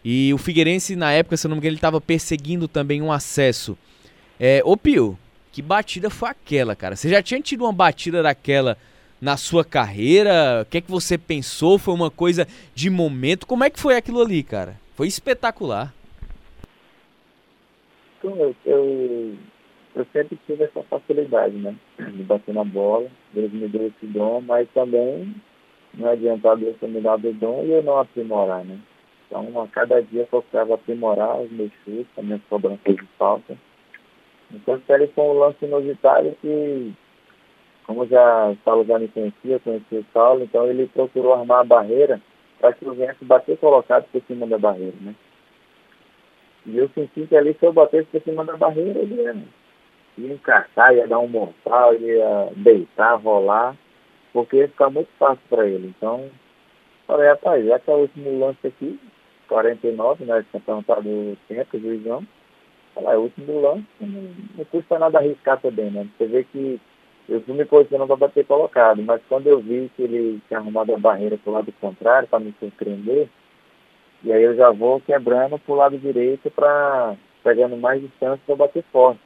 [0.05, 3.13] E o Figueirense, na época, se eu não me engano, ele estava perseguindo também um
[3.13, 3.77] acesso.
[4.39, 5.19] É, ô Pio,
[5.51, 6.95] que batida foi aquela, cara?
[6.95, 8.79] Você já tinha tido uma batida daquela
[9.21, 10.63] na sua carreira?
[10.63, 11.79] O que é que você pensou?
[11.79, 13.47] Foi uma coisa de momento?
[13.47, 14.77] Como é que foi aquilo ali, cara?
[14.95, 15.93] Foi espetacular.
[18.19, 19.35] Então, eu, eu,
[19.95, 21.75] eu, sempre tive essa facilidade, né?
[21.99, 23.09] De bater na bola.
[23.33, 25.35] Deus me deu esse dom, mas também
[25.95, 28.79] não adiantava Deus me dado o dom e eu não aprimorar, né?
[29.27, 33.57] Então, a cada dia eu procurava aprimorar os meus chutes, as minhas cobranças de falta.
[34.53, 36.93] Então, ele foi um lance inusitado que,
[37.91, 41.65] como já Saulo já me conhecia, eu conhecia o Saulo, então ele procurou armar a
[41.65, 42.21] barreira
[42.61, 45.13] para que eu viesse bater colocado por cima da barreira, né?
[46.67, 49.37] E eu senti que ali, se eu batesse por cima da barreira, ele ia,
[50.19, 53.75] ia encaixar, ia dar um mortal, ia deitar, rolar,
[54.33, 55.89] porque ia ficar muito fácil para ele.
[55.89, 56.31] Então,
[57.09, 59.01] falei, rapaz, já que é o último lance aqui,
[59.49, 60.47] 49, né?
[60.49, 62.25] Tinha perguntado o tempo, o juizão.
[62.95, 66.07] Falei, é o último lance, não, não custa nada arriscar também, né?
[66.17, 66.81] Você vê que
[67.31, 70.93] eu fui me posicionando para bater colocado, mas quando eu vi que ele tinha arrumado
[70.93, 73.29] a barreira para o lado contrário, para me surpreender,
[74.25, 77.15] e aí eu já vou quebrando para o lado direito para
[77.45, 79.21] pegando mais distância para bater forte.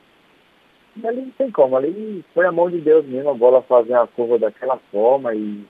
[0.96, 3.94] E ali não tem como, ali foi a mão de Deus mesmo, a bola fazer
[3.94, 5.64] a curva daquela forma e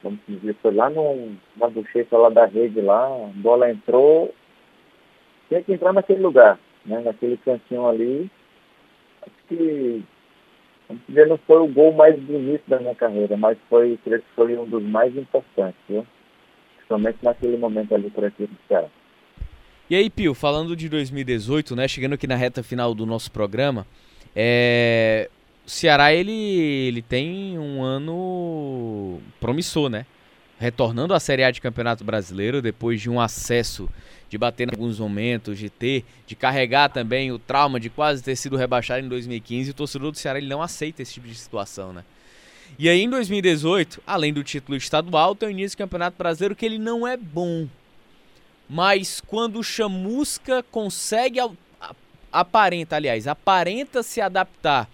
[0.00, 4.32] vamos dizer, foi lá no, na bochecha lá da rede lá, a bola entrou,
[5.48, 8.30] tinha que entrar naquele lugar, né, naquele cantinho ali.
[9.20, 10.04] Acho que
[11.08, 14.56] dizer, não foi o gol mais bonito da minha carreira, mas foi, creio que foi
[14.56, 16.06] um dos mais importantes, viu?
[16.76, 18.88] Principalmente naquele momento ali por aqui do Ceará.
[19.88, 23.86] E aí, Pio, falando de 2018, né, chegando aqui na reta final do nosso programa,
[24.34, 25.28] é...
[25.66, 30.06] o Ceará ele, ele tem um ano promissor, né?
[30.58, 33.88] Retornando à Série A de Campeonato Brasileiro depois de um acesso
[34.32, 38.34] de bater em alguns momentos, de ter, de carregar também o trauma de quase ter
[38.34, 39.72] sido rebaixado em 2015.
[39.72, 42.02] O torcedor do Ceará ele não aceita esse tipo de situação, né?
[42.78, 46.64] E aí em 2018, além do título estadual, tem o início do Campeonato Brasileiro que
[46.64, 47.68] ele não é bom.
[48.70, 51.38] Mas quando o Chamusca consegue
[52.32, 54.88] aparenta, aliás, aparenta se adaptar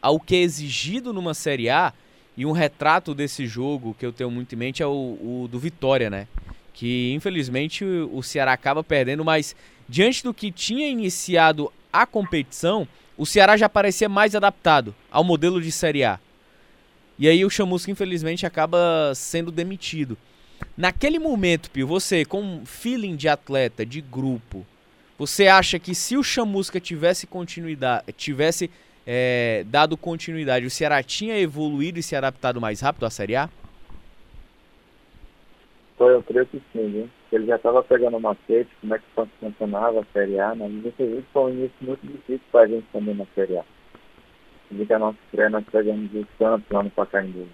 [0.00, 1.92] ao que é exigido numa Série A,
[2.36, 5.58] e um retrato desse jogo que eu tenho muito em mente é o, o do
[5.58, 6.28] Vitória, né?
[6.74, 9.56] Que infelizmente o Ceará acaba perdendo, mas
[9.88, 15.62] diante do que tinha iniciado a competição, o Ceará já parecia mais adaptado ao modelo
[15.62, 16.18] de Série A.
[17.16, 20.18] E aí o Chamusca infelizmente acaba sendo demitido.
[20.76, 24.66] Naquele momento, Pio, você com feeling de atleta, de grupo,
[25.16, 28.68] você acha que se o Chamusca tivesse continuidade, tivesse
[29.06, 33.48] é, dado continuidade, o Ceará tinha evoluído e se adaptado mais rápido à Série A?
[35.96, 37.08] Foi, eu creio que sim, viu?
[37.30, 39.04] Ele já estava pegando macete, como é que
[39.38, 40.68] funcionava a Série A, né?
[40.68, 43.58] Mas você viu que foi um início muito difícil para a gente também na Série
[43.58, 43.64] A.
[44.70, 47.46] Vi que a nossa estreia nós pegamos o Santos lá no Pacaembu.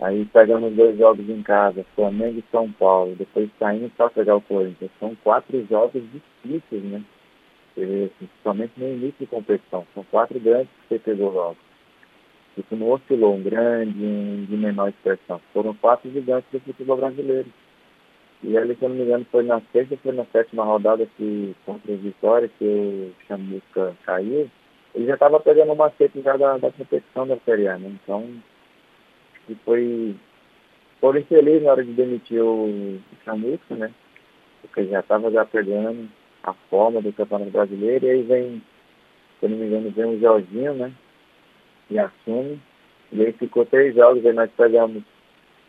[0.00, 3.16] Aí pegamos dois jogos em casa, Flamengo e São Paulo.
[3.16, 4.90] Depois saímos para pegar o Corinthians.
[5.00, 7.02] São quatro jogos difíceis, né?
[7.74, 9.86] Principalmente no início de competição.
[9.94, 11.56] São quatro grandes que você pegou logo.
[12.58, 15.40] Isso não oscilou um grande, um de menor expressão.
[15.52, 17.46] Foram quatro gigantes do futebol brasileiro.
[18.42, 21.54] E ali, se eu não me engano, foi na sexta foi na sétima rodada que,
[21.64, 24.50] contra o Vitória, que o Chamusca caiu.
[24.94, 27.96] Ele já estava pegando uma macete já da, da competição da Série A, né?
[28.02, 28.28] Então,
[29.48, 30.16] e foi,
[31.00, 33.92] foi infeliz na hora de demitir o Chamusca, né?
[34.62, 36.08] Porque já estava já pegando
[36.42, 38.06] a forma do Campeonato Brasileiro.
[38.06, 38.62] E aí vem,
[39.38, 40.92] se eu não me engano, vem o Jorginho, né?
[41.90, 42.60] E assume.
[43.12, 45.02] E aí ficou três jogos, aí nós pegamos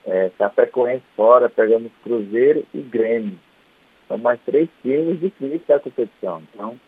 [0.05, 3.39] é, Chapecoense fora, pegamos Cruzeiro e Grêmio.
[4.07, 6.41] São mais três times difíceis da competição.
[6.53, 6.79] Então,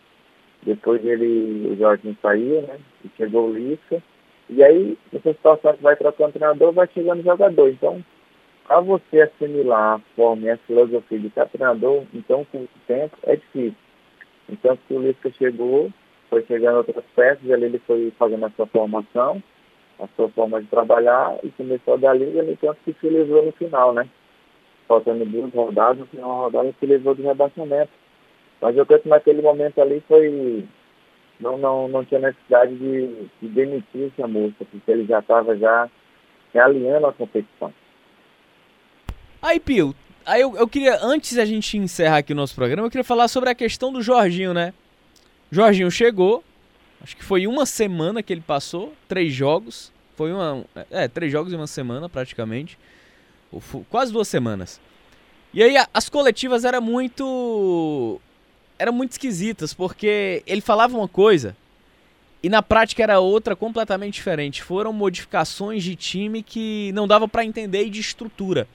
[0.64, 2.80] depois ele, o Jorginho saiu, né?
[3.06, 4.02] E chegou o Lisca.
[4.50, 7.70] E aí, nessa situação que vai trocando treinador, vai chegando jogador.
[7.70, 8.04] Então,
[8.68, 13.16] para você assimilar a forma e a filosofia de cada treinador, então, com o tempo,
[13.24, 13.76] é difícil.
[14.50, 15.92] Então, que o Lisca chegou,
[16.32, 19.44] foi chegando outras peças, ali ele foi fazendo a sua formação,
[20.00, 23.52] a sua forma de trabalhar e começou dar liga no tanto que se levou no
[23.52, 24.08] final, né?
[24.88, 27.92] Faltando duas rodadas, no final da rodada se levou do rebaixamento.
[28.62, 30.66] Mas eu creio que naquele momento ali foi.
[31.40, 33.08] Não, não, não tinha necessidade de,
[33.42, 35.90] de demitir essa moça, porque ele já estava já
[36.56, 37.74] alinhando a competição.
[39.42, 42.92] Aí, Pio, aí eu, eu queria, antes da gente encerrar aqui o nosso programa, eu
[42.92, 44.72] queria falar sobre a questão do Jorginho, né?
[45.52, 46.44] Jorginho chegou,
[47.04, 49.92] acho que foi uma semana que ele passou, três jogos.
[50.16, 50.64] Foi uma.
[50.90, 52.78] É, três jogos em uma semana praticamente.
[53.90, 54.80] Quase duas semanas.
[55.54, 58.22] E aí as coletivas eram muito.
[58.80, 61.56] eram muito esquisitas, porque ele falava uma coisa
[62.44, 64.64] e na prática era outra completamente diferente.
[64.64, 68.68] Foram modificações de time que não dava para entender e de estrutura.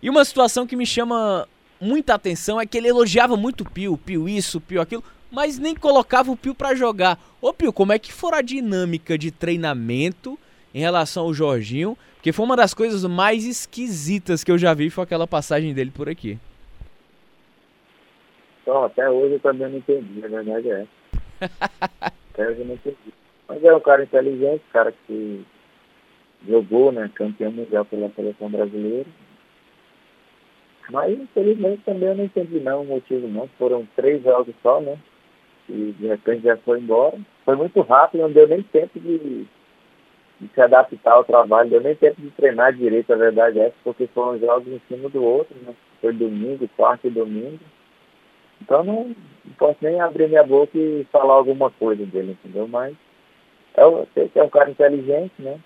[0.00, 1.48] E uma situação que me chama
[1.80, 5.02] muita atenção é que ele elogiava muito o Pio, Pio isso, Pio aquilo,
[5.34, 7.18] mas nem colocava o Pio para jogar.
[7.40, 10.38] Ô Pio, como é que foi a dinâmica de treinamento
[10.72, 11.98] em relação ao Jorginho?
[12.14, 15.90] Porque foi uma das coisas mais esquisitas que eu já vi, foi aquela passagem dele
[15.90, 16.38] por aqui.
[18.62, 20.86] Então, até hoje eu também não entendi, a verdade é
[22.32, 22.96] até hoje eu não entendi.
[23.46, 25.44] Mas é um cara inteligente, cara que
[26.48, 29.08] jogou, né, campeão mundial pela seleção brasileira.
[30.90, 33.48] Mas, infelizmente, também eu não entendi não o motivo não.
[33.58, 34.98] Foram três jogos só, né?
[35.68, 37.18] E de repente já foi embora.
[37.44, 39.46] Foi muito rápido, não deu nem tempo de,
[40.40, 44.06] de se adaptar ao trabalho, deu nem tempo de treinar direito, a verdade é porque
[44.08, 45.74] foram jogos em cima do outro, né?
[46.00, 47.60] Foi domingo, quarto e domingo.
[48.60, 52.68] Então não, não posso nem abrir minha boca e falar alguma coisa dele, entendeu?
[52.68, 52.94] Mas
[53.76, 55.58] eu sei que é um cara inteligente, né?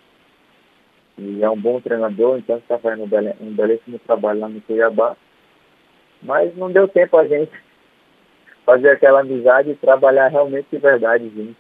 [1.19, 3.05] E é um bom treinador, então está fazendo
[3.41, 5.17] um belíssimo trabalho lá no Cuiabá.
[6.23, 7.53] Mas não deu tempo a gente
[8.69, 11.57] fazer aquela amizade e trabalhar realmente de verdade junto.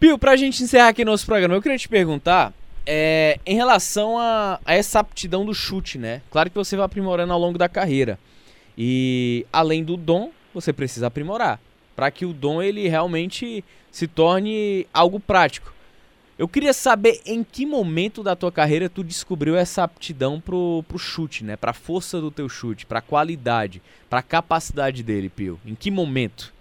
[0.00, 2.54] Pio, pra gente encerrar aqui nosso programa, eu queria te perguntar
[2.86, 6.22] é, em relação a, a, essa aptidão do chute, né?
[6.30, 8.18] Claro que você vai aprimorando ao longo da carreira.
[8.78, 11.60] E além do dom, você precisa aprimorar
[11.94, 15.74] para que o dom ele realmente se torne algo prático.
[16.38, 20.96] Eu queria saber em que momento da tua carreira tu descobriu essa aptidão pro, pro
[20.96, 21.56] chute, né?
[21.56, 25.58] Pra força do teu chute, pra qualidade, pra capacidade dele, Pio.
[25.66, 26.54] Em que momento?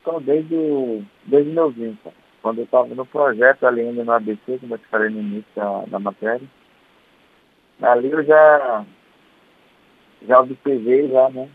[0.00, 1.96] Então, desde, desde meu vinho,
[2.42, 5.46] quando eu estava no projeto ali ainda no ABC, como eu te falei no início
[5.54, 6.48] da, da matéria,
[7.80, 8.84] ali eu já,
[10.26, 11.48] já observei já, né?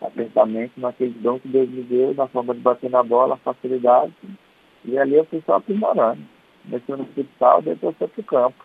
[0.00, 4.14] Atentamente naquele dom que Deus me deu, na forma de bater na bola, facilidade
[4.84, 6.20] e ali eu fui só aprimorando.
[6.64, 8.64] Comecei no futsal, depois foi para o campo.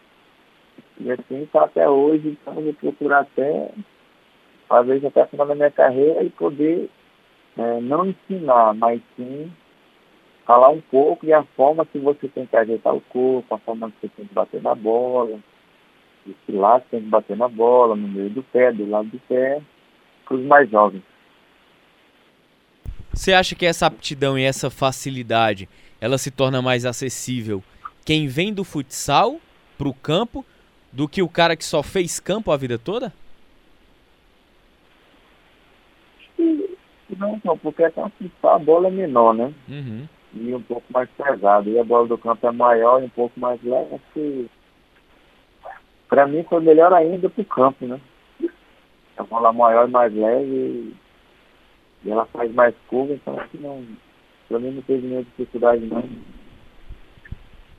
[1.00, 3.72] E assim está até hoje, então eu procurar até,
[4.68, 6.90] fazer isso até o final da minha carreira e poder
[7.58, 9.52] é, não ensinar, mas sim
[10.46, 13.92] falar um pouco e a forma que você tem que ajeitar o corpo, a forma
[13.92, 15.40] que você tem que bater na bola,
[16.28, 19.62] esse lado tem que bater na bola, no meio do pé, do lado do pé,
[20.26, 21.04] para os mais jovens.
[23.14, 25.70] Você acha que essa aptidão e essa facilidade
[26.04, 27.64] ela se torna mais acessível
[28.06, 29.40] quem vem do futsal
[29.78, 30.46] para o campo
[30.92, 33.14] do que o cara que só fez campo a vida toda?
[37.18, 39.54] Não, não, porque o futsal a bola é menor, né?
[39.70, 40.06] Uhum.
[40.34, 41.70] E um pouco mais pesada.
[41.70, 43.98] E a bola do campo é maior e um pouco mais leve.
[44.14, 44.50] Que
[46.10, 48.02] para mim foi melhor ainda para o campo, né?
[49.16, 50.94] A bola maior e mais leve
[52.04, 53.86] e ela faz mais curva, então acho que não,
[54.48, 56.04] Pra mim não teve nenhuma dificuldade, não.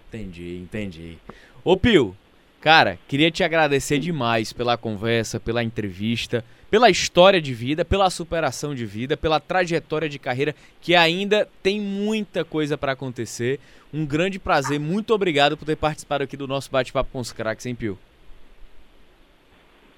[0.09, 1.19] Entendi, entendi.
[1.65, 2.17] Ô Pio,
[2.61, 8.75] cara, queria te agradecer demais pela conversa, pela entrevista, pela história de vida, pela superação
[8.75, 13.61] de vida, pela trajetória de carreira que ainda tem muita coisa para acontecer.
[13.93, 17.65] Um grande prazer, muito obrigado por ter participado aqui do nosso bate-papo com os craques,
[17.67, 17.99] hein, Pio?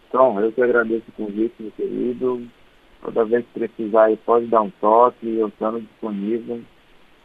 [0.08, 2.46] Então, eu que agradeço o convite, meu querido.
[3.02, 6.60] Toda vez que precisar aí, pode dar um toque, eu estou disponível.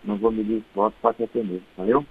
[0.03, 1.61] Não vou medir esforço para te atender.
[1.77, 2.05] Valeu?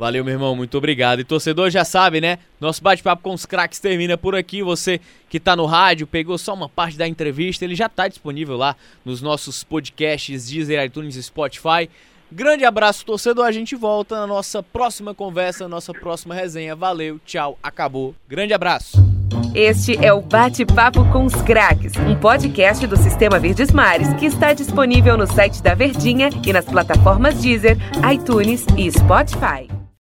[0.00, 1.20] Valeu, meu irmão, muito obrigado.
[1.20, 2.38] E torcedor já sabe, né?
[2.58, 4.62] Nosso bate-papo com os craques termina por aqui.
[4.62, 4.98] Você
[5.28, 8.74] que está no rádio, pegou só uma parte da entrevista, ele já está disponível lá
[9.04, 11.90] nos nossos podcasts Deezer, iTunes e Spotify.
[12.32, 13.44] Grande abraço, torcedor.
[13.44, 16.74] A gente volta na nossa próxima conversa, nossa próxima resenha.
[16.74, 18.14] Valeu, tchau, acabou.
[18.26, 19.19] Grande abraço.
[19.54, 24.52] Este é o Bate-Papo com os Craques, um podcast do Sistema Verdes Mares que está
[24.52, 27.76] disponível no site da Verdinha e nas plataformas Deezer,
[28.12, 29.79] iTunes e Spotify.